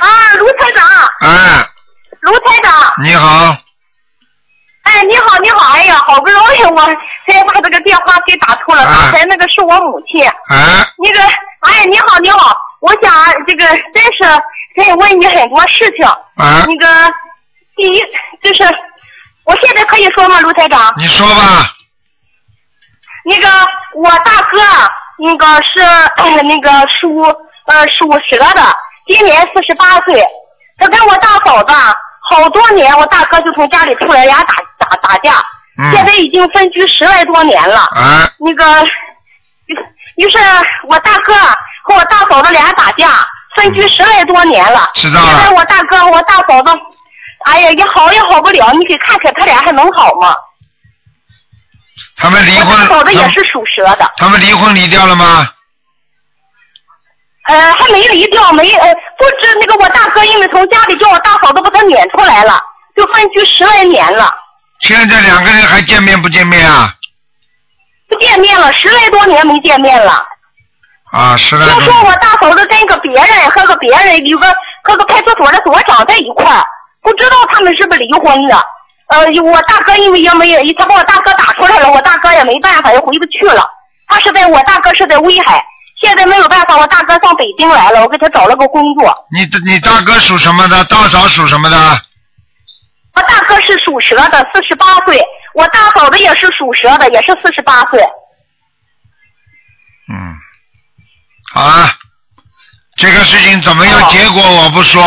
[0.07, 0.87] 啊，卢台长，
[1.21, 1.67] 哎，
[2.21, 3.57] 卢台长，你好。
[4.83, 6.85] 哎，你好你好，哎呀，好不容易我
[7.27, 10.23] 才把这个电话给打通了，刚才那个是我母亲。
[10.29, 10.87] 啊。
[10.99, 11.21] 那个，
[11.61, 13.11] 哎，你好你好，我想
[13.47, 14.23] 这个真是
[14.77, 16.07] 想问你很多事情。
[16.37, 16.67] 啊。
[16.69, 16.87] 那个，
[17.77, 18.01] 第一
[18.43, 18.63] 就是，
[19.45, 20.93] 我现在可以说吗，卢台长？
[20.99, 21.71] 你说吧。
[23.25, 23.49] 那个
[23.95, 27.23] 我大哥啊那个是、呃那个属
[27.67, 28.63] 呃属蛇的，
[29.07, 30.25] 今年四十八岁。
[30.77, 31.95] 他跟我大嫂子啊
[32.31, 35.35] 好多年，我大哥就从家里出来，俩打打打架，
[35.81, 37.81] 嗯现在已经分居十来多年了。
[37.93, 38.29] 啊。
[38.39, 38.85] 那个，
[40.17, 40.37] 于是
[40.89, 41.55] 我大哥啊
[41.85, 43.09] 和我大嫂子俩打架，
[43.57, 44.91] 分居十来多年了。
[44.95, 46.71] 知道了现在我大哥和我大嫂子，
[47.45, 50.35] 哎呀，也好也好不了，你给看看他俩还能好吗？
[52.17, 54.11] 他们离婚，嫂子也是属蛇的。
[54.17, 55.49] 他们离婚离掉了吗？
[57.47, 62.59] 呃，还没离掉，没呃，不知那个我大哥因为从家里叫我大嫂子把他撵出来了，
[62.97, 64.33] 就分居十来年了，
[64.81, 66.95] 现在两个人还见面不见面啊？
[68.09, 70.25] 不见面了，十来多年没见面了。
[71.13, 71.67] 啊，十来。
[71.67, 74.47] 听说我大嫂子跟个别人和个别人有个
[74.85, 76.65] 和个派出所的所长在一块儿，
[77.03, 78.65] 不知道他们是不是离婚了。
[79.07, 83.69] 呃，我大哥因为也没有他把我大哥打出来了，我大哥也没办法，也回不去了。
[84.07, 85.65] 他是在我大哥是在威海，
[86.01, 89.15] 现在没有办法，我大哥上北京来了，我给他找了个工作。
[89.31, 90.85] 你你大哥属什么的？
[90.85, 91.77] 大嫂属什么的？
[93.15, 95.17] 我大哥是属蛇的，四十八岁；
[95.55, 98.01] 我大嫂子也是属蛇的，也是四十八岁。
[100.13, 100.37] 嗯，
[101.55, 101.91] 好啊，
[102.97, 104.11] 这个事情怎么哦样？
[104.11, 105.03] 结果我不说，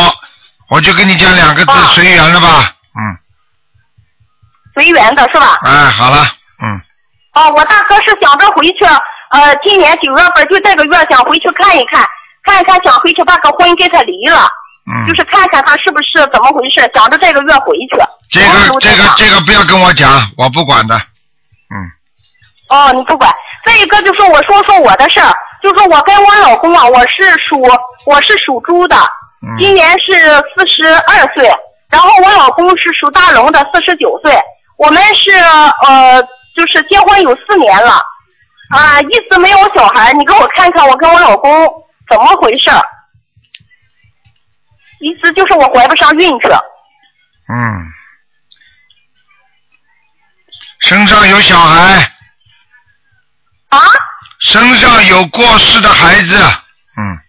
[0.69, 2.73] 我就跟你讲两个字，随缘了吧。
[2.95, 3.17] 嗯，
[4.77, 5.57] 随缘的是吧？
[5.63, 6.17] 哎，好了，
[6.61, 6.79] 嗯，
[7.33, 8.85] 哦，我大哥是想着回去，
[9.31, 12.05] 呃，今年九月份就这个月想回去看一看，
[12.43, 14.47] 看一看想回去把个婚给他离了，
[14.85, 17.97] 嗯就是看看他是不是怎么回事，想着这个月回去。
[18.29, 20.07] 这个这个这个不要跟我讲，
[20.37, 20.95] 我不管的。
[20.95, 21.75] 嗯
[22.69, 23.33] 哦，你不管。
[23.65, 27.59] 再一个就说我说说我的事儿，就说我跟我老公啊，我是属
[28.05, 28.95] 我是属猪的，
[29.57, 30.13] 今年是
[30.55, 31.51] 四十二岁，
[31.89, 34.31] 然后我老公是属大龙的，四十九岁。
[34.77, 36.21] 我们是呃，
[36.55, 38.01] 就是结婚有四年了，
[38.69, 40.13] 啊，一直没有小孩。
[40.13, 41.51] 你给我看看我跟我老公
[42.09, 42.81] 怎么回事儿？
[44.99, 46.47] 一直就是我怀不上孕去。
[47.49, 47.91] 嗯，
[50.81, 52.11] 身上有小孩。
[53.69, 53.79] 啊？
[54.39, 56.35] 身上有过世的孩子。
[56.97, 57.19] 嗯。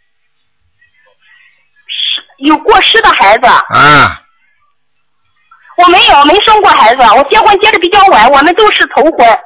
[2.38, 3.46] 有过世的孩子？
[3.46, 4.22] 啊。
[5.78, 7.02] 我没有，没生过孩子。
[7.16, 9.38] 我结婚结的比较晚，我们都是头婚。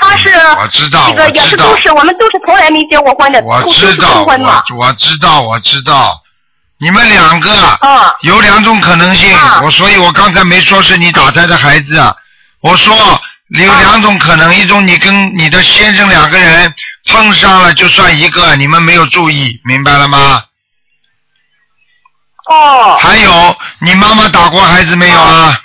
[0.00, 0.28] 他是
[0.60, 4.62] 我知道，这个也是都是我们都是从来没结过婚的，我知道，婚嘛。
[4.76, 6.22] 我我知道，我知道。
[6.80, 12.14] 你们两个啊有两种可能性，我所以，我刚才没说是你打胎的孩子，啊
[12.60, 12.94] 我说
[13.48, 16.72] 有两种可能，一种你跟你的先生两个人
[17.10, 20.44] 碰上了就算一个，你们没有注意，明白了吗？
[22.48, 22.96] 哦。
[23.00, 25.60] 还有，你妈妈打过孩子没有啊？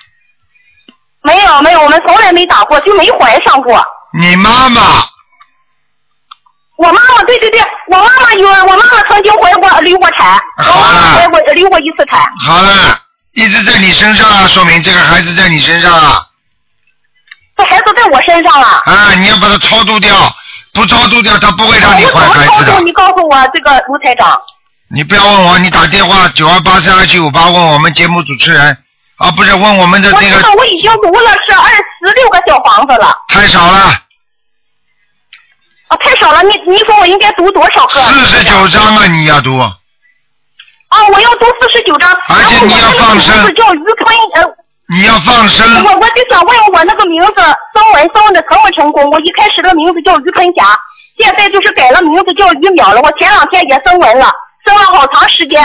[1.24, 3.84] 没有没有，我们从来没打过，就没怀上过。
[4.20, 4.82] 你妈妈
[6.78, 12.22] 我妈妈，对对对，我妈妈有，我妈妈曾经怀过流过产，我妈妈怀过流过一次产。
[12.46, 13.00] 好了，
[13.34, 16.28] 一直在你身上啊，说明这个孩子在你身上啊。
[17.56, 18.82] 这孩子在我身上了。
[18.86, 20.16] 啊，你要把它超度掉，
[20.74, 22.82] 不超度掉，他不会让你怀孩子的我怎么操作？。
[22.82, 24.38] 你告诉我这个卢台长。
[24.90, 28.78] 你不要问我，你打电话九二八三二七五八问我们节目主持人，
[29.18, 33.78] 啊，不是问我们的我知道这个，我已经读了是二十六个小房子了，太少了，
[35.88, 36.42] 啊，太少了。
[36.44, 38.02] 你你说我应该读多少个？
[38.02, 39.58] 四十九章啊，你要读。
[39.58, 42.12] 啊，我要读四十九章。
[42.28, 44.44] 而且你要放生名字叫于坤，呃，
[44.90, 47.36] 你要放生，我我就想问我那个名字
[47.74, 49.10] 声纹声的成不成功？
[49.12, 50.78] 我一开始的名字叫于春霞，
[51.18, 53.02] 现在就是改了名字叫于淼了。
[53.02, 54.32] 我前两天也升文了，
[54.66, 55.64] 升了好长时间，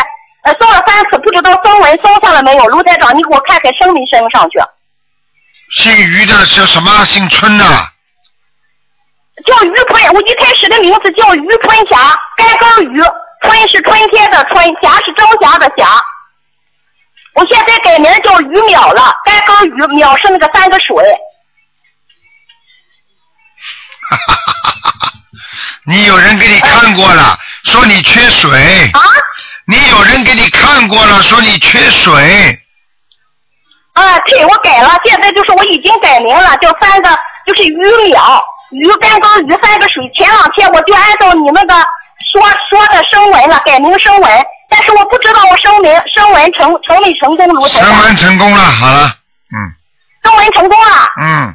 [0.48, 2.66] 呃，升了三次，不知道升文升上了没有？
[2.68, 4.58] 卢台长，你给我看看升没升上去？
[5.74, 7.04] 姓于的叫什么？
[7.04, 7.64] 姓春的，
[9.44, 13.02] 叫于春，我一开始的名字叫于春霞，干根于，
[13.42, 16.02] 春是春天的春，霞是朝霞的霞。
[17.34, 20.96] 我现在改名叫于淼了，干根于，淼是那个三个水。
[25.84, 28.90] 你有人给你看过了，说你缺水。
[28.94, 29.02] 啊？
[29.70, 32.10] 你有人给你看过了，说你缺水。
[33.92, 37.10] 啊，对，我改了，现在就是我已经改名了，叫三个，
[37.44, 37.76] 就是鱼
[38.10, 40.02] 淼，鱼干根于三个水。
[40.16, 41.74] 前两天我就按照你那个
[42.32, 42.40] 说
[42.70, 47.90] 说的声纹了，改名声纹，但是我不知道我声名声纹成成没成功，卢台长。
[47.90, 49.12] 升完成功了，好了，
[49.52, 49.56] 嗯
[50.24, 51.12] 声纹成功了。
[51.20, 51.54] 嗯，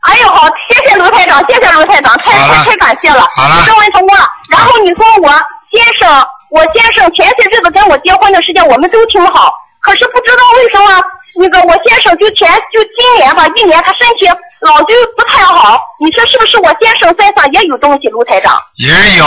[0.00, 3.28] 哎呦好，谢谢卢台长，谢谢卢台长，太太太感谢了。
[3.36, 4.26] 好了声纹成功了。
[4.50, 5.30] 然后你说我
[5.70, 11.02] 先生，我先生前些日子跟我结婚的时间我们都挺好，可是不知道为什么
[11.36, 14.26] 那个我先生就前就今年吧，一年他身体
[14.60, 15.80] 老就不太好。
[16.00, 18.60] 你说是不是我先生身上也有东西，卢台长？
[18.76, 19.24] 也有，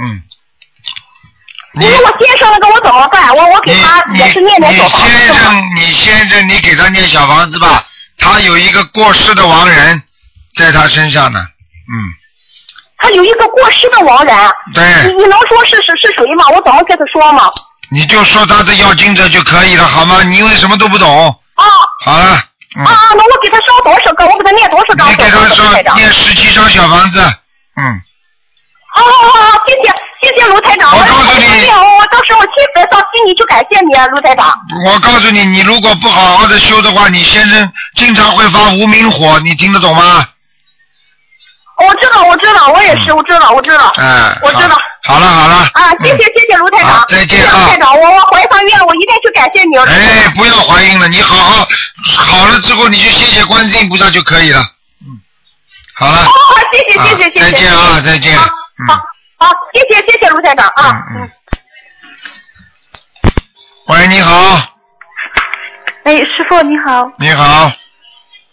[0.00, 0.22] 嗯。
[1.74, 3.34] 你说我先生那个我怎么办？
[3.34, 5.38] 我我给他也是念念小房子先是吗？
[5.38, 7.82] 生，你先生，你给他念小房子吧。
[8.18, 10.02] 他有一个过世的亡人
[10.54, 11.96] 在他身上呢，嗯，
[13.02, 14.34] 他有一个过世的亡人，
[14.72, 16.44] 对你你能说是是是谁吗？
[16.54, 17.50] 我怎么跟他说吗？
[17.90, 20.22] 你就说他的要经者就可以了，好吗？
[20.22, 21.28] 你因为什么都不懂。
[21.56, 21.64] 啊。
[22.04, 22.40] 好了，
[22.76, 24.24] 嗯，啊，那我给他烧多少个？
[24.26, 25.62] 我给他念多少张你给他小房子？
[25.62, 27.20] 卢台长说念十七张小房子，
[27.76, 28.00] 嗯，
[28.94, 29.92] 好好好好，谢谢
[30.22, 30.90] 谢谢卢台长。
[30.90, 34.54] 我告诉你，我到时候亲自到悉尼去感谢你啊，卢台长。
[34.86, 40.26] 我告诉你，你如果不好好的修的话，你先生经常会发无名火，你听得懂吗？
[41.78, 43.92] 我知道，我知道，我也是，我知道，我知道。
[43.96, 44.78] 嗯，我知道。
[45.04, 49.76] 好了好了，啊，谢谢谢谢卢台长，再见谢谢卢啊台长，我我怀上孕了，我一定去感谢你。
[49.78, 51.66] 哎，不要怀孕了，你好好
[52.18, 54.60] 好了之后，你就谢谢观世音菩萨就可以了。
[55.00, 55.18] 嗯，
[55.96, 56.16] 好了。
[56.18, 57.40] 好好，谢谢谢谢谢谢。
[57.40, 58.36] 再见啊，再见。
[58.36, 58.44] 好。
[59.38, 61.02] 好，谢谢谢谢卢台长啊。
[61.16, 61.30] 嗯。
[63.88, 64.60] 喂，你好，
[66.04, 67.72] 哎，师傅你好，你好，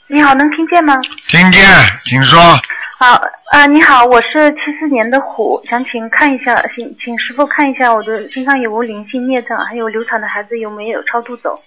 [0.07, 0.95] 你好，能听见吗？
[1.27, 1.63] 听见，
[2.05, 2.59] 请说。
[3.01, 3.13] 好，
[3.51, 11.63] 啊，你好，我是七四年的虎，想请看一下，请请师傅看一下我的身上有无灵性孽障，还有流产的孩子有没有超度走？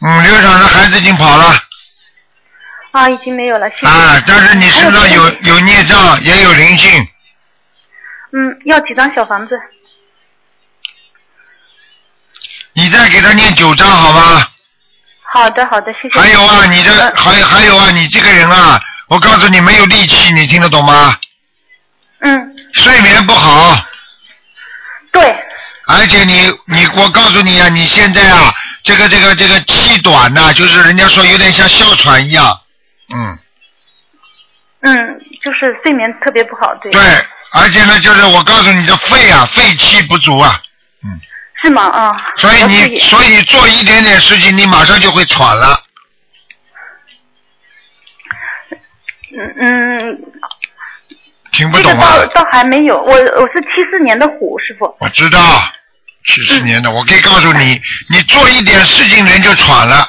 [0.00, 1.52] 嗯，流产的孩子已经跑了
[2.92, 3.86] 啊，已经没有了，谢谢。
[3.86, 6.90] 啊，但是你身上有有孽障，也有灵性，
[8.32, 9.60] 嗯，要几张小房子？
[12.72, 14.48] 你再给他念九张好吗？
[15.22, 16.18] 好的，好的，谢谢。
[16.18, 21.16] 还有啊，你这还还有啊，你这个人啊，我告诉你没有力气，你听得懂吗？
[22.20, 22.56] 嗯。
[22.74, 23.76] 睡眠不好。
[25.10, 25.34] 对。
[25.86, 28.52] 而且你你我告诉你啊，你现在啊，
[28.82, 32.60] 这个这个这个气短呐、就是人家说有点像哮喘一样，
[33.14, 33.38] 嗯，
[34.82, 36.92] 嗯，就是睡眠特别不好，对。
[36.92, 37.00] 对，
[37.52, 40.60] 而且呢，就是我告诉你的肺啊，肺气不足啊，
[41.02, 41.18] 嗯
[41.62, 41.84] 是吗？
[41.84, 42.14] 啊。
[42.36, 45.80] 所以你所以做一点点事情，你马上就会喘了。
[49.30, 50.22] 嗯嗯，
[51.52, 52.16] 听不这个懂啊？
[52.16, 54.96] 倒倒还没有，我我是七四年的虎师傅。
[55.00, 55.40] 我知道，
[56.26, 60.08] 七十年的，我可以告诉你，你做一点事情人就喘了。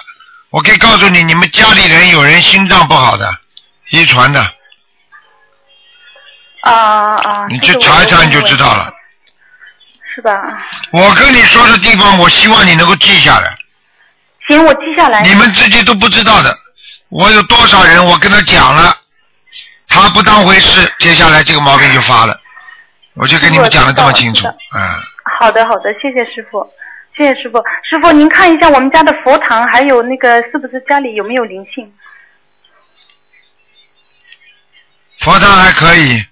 [0.52, 3.30] 我可以告诉你，你们家里人有人心脏不好的，
[3.92, 4.42] 遗传的，
[6.62, 6.74] 啊
[7.16, 7.46] 啊。
[7.50, 8.94] 你去查一查你就知道了。
[10.16, 10.42] 是吧？
[10.92, 13.56] 我跟你说的地方，我希望你能够记下来。
[14.48, 15.22] 行，我记下来。
[15.22, 16.54] 你们自己都不知道的，
[17.10, 18.98] 我有多少人，我跟他讲了，
[19.90, 22.40] 他不当回事，接下来这个毛病就发了。
[23.16, 24.54] 我就跟你们讲的这么清楚，嗯，
[25.40, 26.66] 好的，好的，谢谢师傅，
[27.18, 27.58] 谢谢师傅。
[27.84, 31.94] 师傅，您看一下我们家的佛堂，还有那个是不是家里有没有灵性？
[35.20, 36.26] 佛佛堂还可以，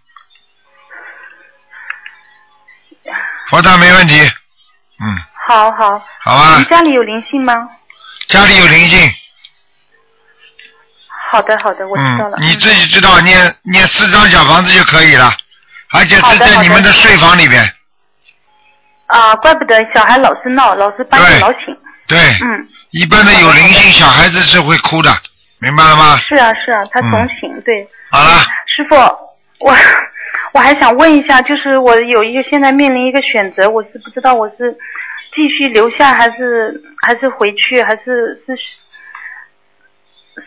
[3.50, 5.06] 佛堂没问题，嗯，
[5.48, 6.04] 好好。
[6.22, 7.70] 好吧你家里有灵性吗？
[8.28, 9.00] 家里有灵性，
[11.30, 12.38] 好的好的，我知道了。
[12.40, 15.32] 嗯，你自己知道，念念四张小房子就可以了，
[15.92, 17.62] 而且是在你们的睡房里边，
[19.08, 21.76] 啊，怪不得小孩老是闹，老是半夜老醒。
[22.08, 25.12] 对，嗯，一般的有灵性小孩子是会哭的，
[25.60, 26.18] 明白了吗？
[26.18, 27.88] 是啊是啊，他总醒，对。
[28.10, 28.96] 好了，师傅，
[29.60, 29.76] 我
[30.54, 34.74] 我还想问一下，就是我有一个现在面临一个选择，我是不知道我是
[35.36, 38.56] 继续留下还是还是回去，还是是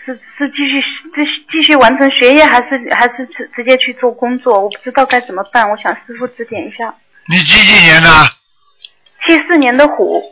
[0.05, 0.81] 是是继续
[1.15, 4.61] 继续继续完成学业，还是还是直直接去做工作？
[4.61, 6.95] 我不知道该怎么办，我想师傅指点一下。
[7.27, 8.09] 你几几年的？
[9.27, 10.23] 七四年的虎，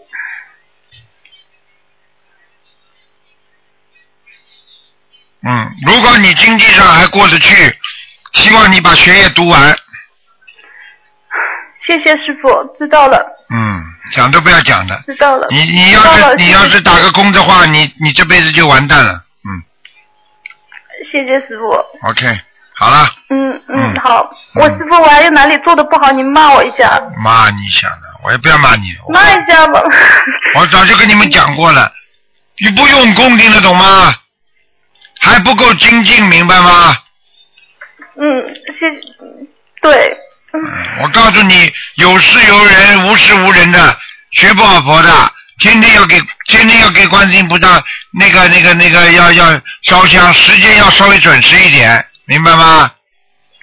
[5.47, 7.77] 嗯，如果你经济上还过得去，
[8.33, 9.77] 希望你把学业读完。
[11.87, 12.49] 谢谢师傅，
[12.79, 13.19] 知道了，
[13.51, 14.97] 嗯，讲都不要讲的。
[15.07, 15.47] 知道了。
[15.51, 19.25] 你你要是你要是打个工的话，你你这辈子就完蛋了。
[21.11, 22.09] 谢谢师傅。
[22.09, 22.27] OK，
[22.75, 29.83] 好了，嗯嗯，好，我师傅我还有哪里做的不好，你骂我一下，骂你一下的，我也不要骂你，骂一下吧。
[30.57, 31.93] 我早就跟你们讲过了，
[32.59, 34.15] 你不用功听得懂吗？
[35.21, 36.97] 还不够精进，明白吗？
[38.21, 38.27] 嗯，
[38.79, 38.87] 谢，
[39.83, 40.17] 对，
[40.53, 40.61] 嗯
[41.03, 43.97] 我告诉你，有事有人，无事无人的，
[44.33, 45.11] 学不好佛的，
[45.59, 47.83] 天天要给天天要给观世音菩萨
[48.19, 52.91] 那个那个那个要要烧香，时间要稍微准时一点，明白吗？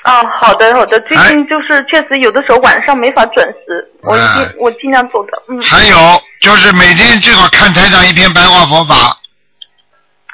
[0.03, 5.61] 啊，好的好的，最近就是确实有的时候晚上没法准时，我一定、我尽量做的，嗯。
[5.63, 9.17] 还有就是每天最好看台上一篇白话佛法，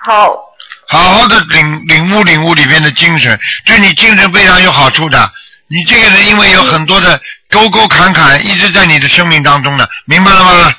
[0.04, 0.28] 好，
[0.88, 5.32] 好好的领领悟领悟里面的精神，对你精神非常有好处的。
[5.68, 7.18] 你这个人因为有很多的
[7.50, 10.74] 沟沟坎坎，一直在你的生命当中的，明白了吗？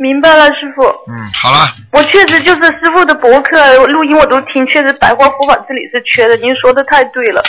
[0.00, 0.82] 明白了，师傅。
[1.12, 7.42] 嗯，好了，我确实就是师傅的博客录音我都听，确实白话佛法这里是缺的，您说的太对了，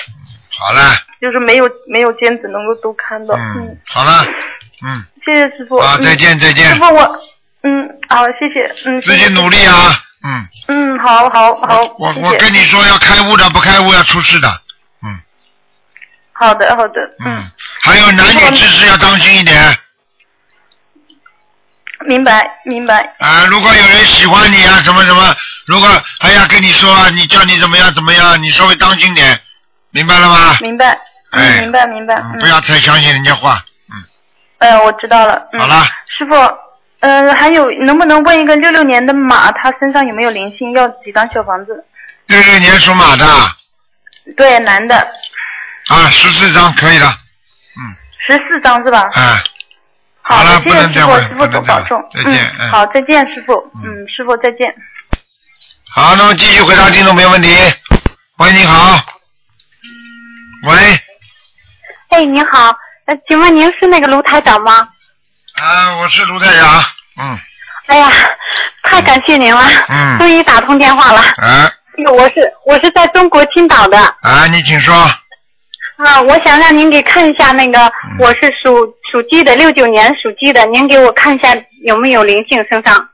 [0.59, 0.81] 好了，
[1.21, 4.25] 就是没有没有兼职能够都看到，嗯，好了，
[4.83, 5.79] 嗯，谢谢师傅。
[5.79, 6.03] 好嗯。
[6.03, 6.73] 再见再见。
[6.73, 7.01] 师傅我，
[7.63, 9.73] 嗯，好，谢谢，嗯，自己努力啊，
[10.25, 14.49] 嗯，嗯，好好好，我我跟你说要开悟的，不开悟要出事的，
[15.03, 15.17] 嗯。
[16.33, 17.49] 好的好的，嗯，
[17.81, 19.55] 还有男女之事要当心一点
[22.05, 23.45] 明白明白，啊！
[23.49, 25.35] 如果有人喜欢你啊，什么什么，
[25.65, 25.87] 如果
[26.19, 29.39] 还要跟你说啊，你叫你怎么样怎么样，你稍微当心点，
[29.91, 30.57] 明白了吗？
[30.61, 30.87] 明白，
[31.31, 33.63] 哎嗯，明白明白，嗯，不要太相信人家话。
[33.91, 34.03] 嗯
[34.59, 35.83] 呃，我知道了，嗯，好了，
[36.17, 36.35] 师傅，
[36.99, 40.71] 呃，还有能不能问一个六六年的马，他身上有没有灵性？
[40.73, 41.83] 要几张小房子？
[42.27, 43.25] 六六年属马的
[44.37, 44.95] 对，男的，
[45.87, 47.11] 啊，十四张可以了，
[48.25, 49.09] 十四张是吧？
[49.13, 49.41] 哎，
[50.31, 52.01] 好了的，谢谢师傅，不能再问师傅多保重。
[52.13, 53.53] 再见嗯嗯，好，再见，师傅。
[53.83, 54.73] 嗯，师傅再见。
[55.93, 57.49] 好，那么继续回答听众朋友问题。
[58.37, 58.99] 喂，你好。
[60.67, 60.73] 喂，
[62.09, 62.75] 哎，你好，
[63.05, 64.87] 呃，请问您是那个卢台长吗？
[65.55, 66.83] 啊，我是卢台长，
[67.19, 67.39] 嗯
[67.87, 68.09] 哎呀，
[68.83, 71.19] 太感谢您了，嗯 终于打通电话了。
[71.19, 74.95] 啊哎呦我是我是在中国青岛的啊，你请说。
[75.97, 81.49] 啊，我想让您给看一下那个，嗯我是属属鸡的，六九年属鸡的，您给我看一下
[81.83, 83.09] 有没有灵性身上？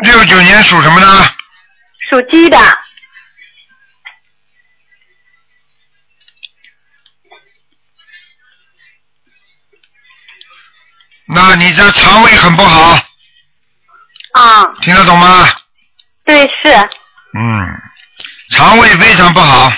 [0.00, 1.24] 六九年属什么呢？
[2.08, 2.58] 属鸡的，
[11.26, 12.98] 那你这肠胃很不好，
[14.32, 15.46] 啊，听得懂吗？
[16.24, 16.72] 对，是
[17.34, 17.78] 嗯，
[18.52, 19.70] 肠胃非常不好。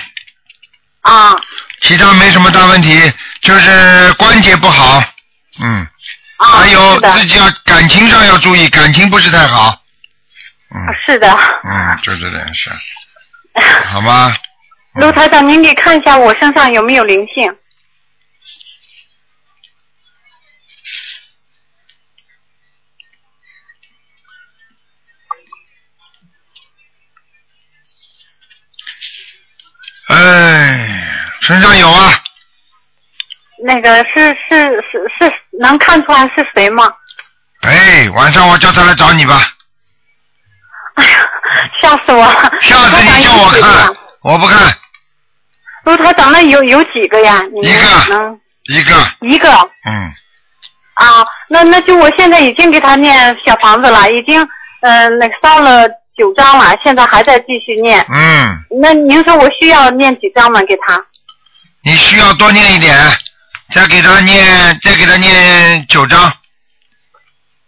[1.01, 1.35] 啊。
[1.81, 3.11] 其他没什么大问题，
[3.41, 5.03] 就是关节不好。
[5.59, 5.87] 嗯。
[6.43, 9.79] 还有自己要感情上要注意，感情不是太好。
[10.73, 11.29] 嗯是的，
[11.63, 12.71] 嗯，就这点事，
[13.85, 14.33] 好吗？
[14.95, 17.55] 卢台长，您给看一下我身上有没有灵性？
[30.07, 31.07] 哎，
[31.41, 32.23] 身上有啊，
[33.63, 36.91] 那个是是是是能看出来是谁吗？
[37.61, 39.39] 哎，晚上我叫他来找你吧，
[40.95, 41.29] 哎呀
[41.81, 42.23] 吓死我！
[42.61, 43.93] 吓 死你叫我看，
[44.23, 44.73] 我不看，
[45.83, 47.41] 卢台长，那有有几个呀？
[47.53, 49.49] 你一个能一个，一个
[49.85, 50.11] 嗯，
[50.95, 51.25] 啊？
[51.49, 54.41] 那那就我现在已经给他念小房子了，已经
[54.81, 55.87] 嗯、呃那个烧了
[56.17, 58.03] 九九章了，现在还在继续念。
[58.11, 60.61] 嗯，那您说我需要念几章呢？
[60.65, 61.03] 给他？
[61.83, 62.95] 你需要多念一点，
[63.71, 66.31] 再给他念，再给他念九章。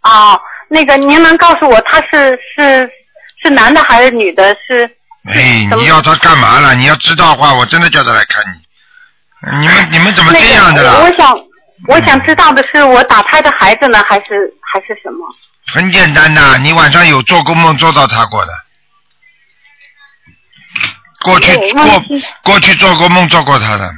[0.02, 2.88] 哦，那个您能告诉我他是是
[3.42, 4.54] 是男的还是女的？
[4.66, 4.84] 是
[5.24, 6.74] 哎，你要他干嘛了？
[6.74, 8.60] 你要知道的话，我真的叫他来看你。
[9.60, 10.92] 你们你们怎么这样的啦？
[10.94, 11.38] 那个我想
[11.88, 15.26] 我想知道的是，我打胎的孩子呢，还是还是什么？
[15.66, 18.52] 很简单的，你晚上有做过梦做到他过的，
[21.22, 22.04] 过去过
[22.42, 23.90] 过去做过梦做过他的，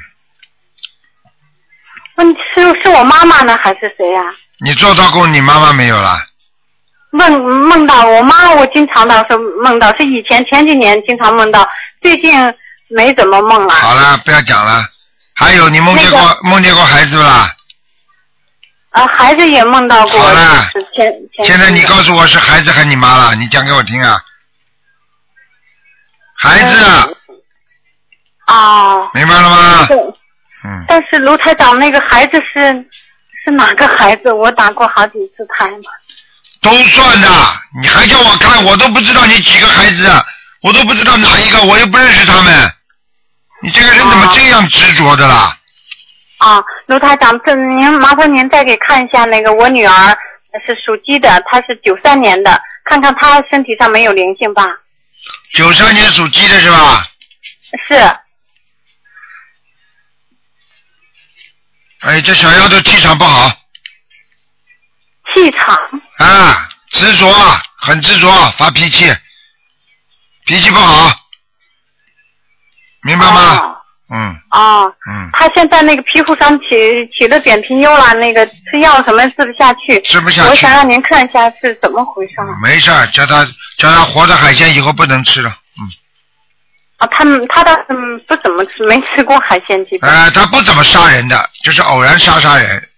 [2.16, 4.22] 问是是我妈妈呢，还是谁呀、
[4.60, 6.26] 你做到过你妈妈没有啦？
[7.10, 11.66] 梦梦到我妈，我经常的是梦到，是以前前几年经常梦到，
[12.02, 12.32] 最近
[12.88, 13.74] 没怎么梦了。
[13.74, 14.84] 好了，不要讲了。
[15.34, 17.54] 还有你梦见过、那梦见过孩子不啦？
[18.90, 23.34] 啊，孩子也梦到过，好了就是前前现在你告诉我是孩子还是你妈了？
[23.34, 24.18] 你讲给我听啊。
[26.34, 26.84] 孩子，
[28.46, 29.88] 啊哦，明白了吗？
[30.88, 32.72] 但是卢台长那个孩子是
[33.44, 34.32] 是哪个孩子？
[34.32, 35.90] 我打过好几次胎嘛。
[36.62, 37.28] 都算的，
[37.80, 40.10] 你还叫我看，我都不知道你几个孩子，
[40.62, 42.72] 我都不知道哪一个，我又不认识他们。
[43.62, 45.56] 你这个人怎么这样执着的啦？
[46.38, 50.16] 啊，卢台长，这您麻烦您再给看一下那个我女儿
[50.66, 54.64] 是属鸡的，她是九三年的，看看她身体上没有灵性吧？
[55.54, 57.02] 九三年属鸡的是吧？
[57.88, 57.94] 是，
[62.06, 63.50] 哎，这小丫头气场不好
[65.34, 65.76] 气场
[66.18, 67.28] 啊，执着，
[67.76, 69.12] 很执着，发脾气，
[70.46, 71.10] 脾气不好，
[73.02, 73.60] 明白吗？
[74.08, 76.66] 嗯哦，嗯，他现在那个皮肤上起
[77.12, 83.44] 起了扁平疣了，那个吃药什么吃不下去，吃不下去我想让您看一下是怎么回事儿没事，叫他
[83.78, 85.52] 叫他活的海鲜以后不能吃了。
[86.98, 87.06] 啊？
[87.08, 87.86] 他们他倒是
[88.26, 90.10] 不怎么吃，没吃过海鲜基本。
[90.10, 92.88] 呃，他不怎么杀人的，就是偶然杀杀人。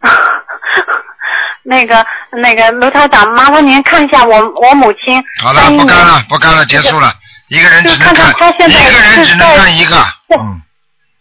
[1.66, 5.22] 那个那个卢台长，麻烦您看一下我我母亲。
[5.40, 7.12] 好了，不干了，不干了，结束了。
[7.48, 9.96] 一个人只能就看看她现在一个人只能看一个。
[10.38, 10.60] 嗯，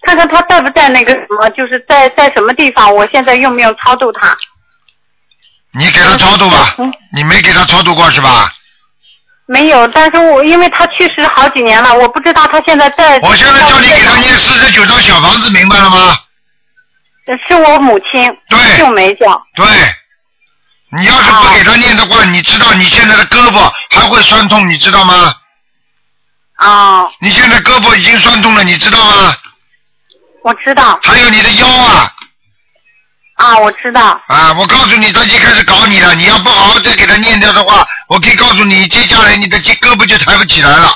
[0.01, 2.93] 看看他在不在那个什么，就是在在什么地方？
[2.93, 4.35] 我现在用不用超度他？
[5.75, 8.51] 你给他超度吧，嗯你没给他超度过是吧？
[9.53, 13.19] 没有，但是我因为他去世好几年了，我不知道他现在在。
[13.19, 16.17] 我现在叫你给他念四十九张小房子，明白了吗？
[17.47, 19.41] 是我母亲，对秀梅叫。
[19.55, 19.65] 对，
[20.97, 25.35] 你要是不给他念的话，你知道你现在的胳膊还会酸痛，你知道吗？
[26.55, 29.35] 啊、你现在胳膊已经酸痛了，你知道吗？
[30.43, 30.99] 我知道。
[31.03, 32.11] 还有你的腰啊
[33.43, 34.19] 啊，我知道。
[34.27, 34.55] 啊！
[34.57, 36.15] 我告诉你，他已经开始搞你了。
[36.15, 40.93] 你要不好好再给他念掉的话，我可以告诉你，接下来你的肩胳膊就抬不起来了。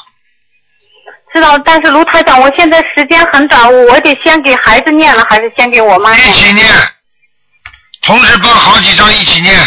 [1.34, 6.30] 知道，但是卢台长，我现在时间很短，我得先给孩子念了，还是先给我妈念？
[6.30, 6.66] 一起念，
[8.04, 9.60] 同时放好几张一起念，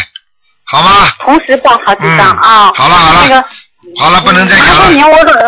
[0.64, 1.12] 好吗？
[1.20, 2.72] 同时报好几张嗯啊。
[2.74, 3.44] 好了好了那个
[3.98, 4.86] 好了，不能再讲了，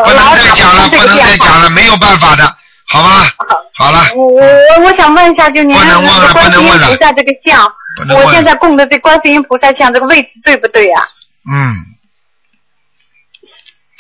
[0.05, 2.57] 不能再讲了，不能再讲了，没有办法的，
[2.93, 3.27] 好吧？
[3.75, 7.67] 好了，我我我想问一下，就您不能问了那个观世音菩萨这个像
[8.15, 10.99] 我现在供的这观世音菩萨像这个位置对不对呀、
[11.51, 11.75] 嗯，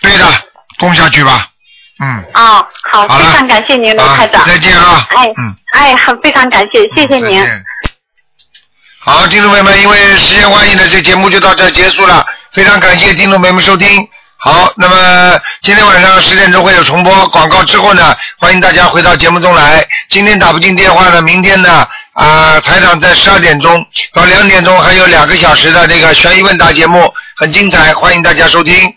[0.02, 0.26] 对的，
[0.78, 1.48] 供下去吧。
[2.00, 2.66] 嗯，啊？
[2.90, 4.46] 好，非常感谢您，卢台长。
[4.46, 7.42] 再见啊哎，嗯哎，很非常感谢，谢谢您。
[8.98, 12.26] 好，听众朋友们，因为时间关系呢，这节目就到这结束了。
[12.52, 14.06] 非常感谢听众朋友们收听。
[14.44, 19.86] 好，那么今天晚上十点钟会有重播广告之后呢，欢迎大家回到节目中来。
[20.08, 28.92] 今天打不进电话的，明天呢，啊、台长在十二点钟到两点钟还有两个小时的这个悬疑问答节目，很精彩，欢迎大家收听。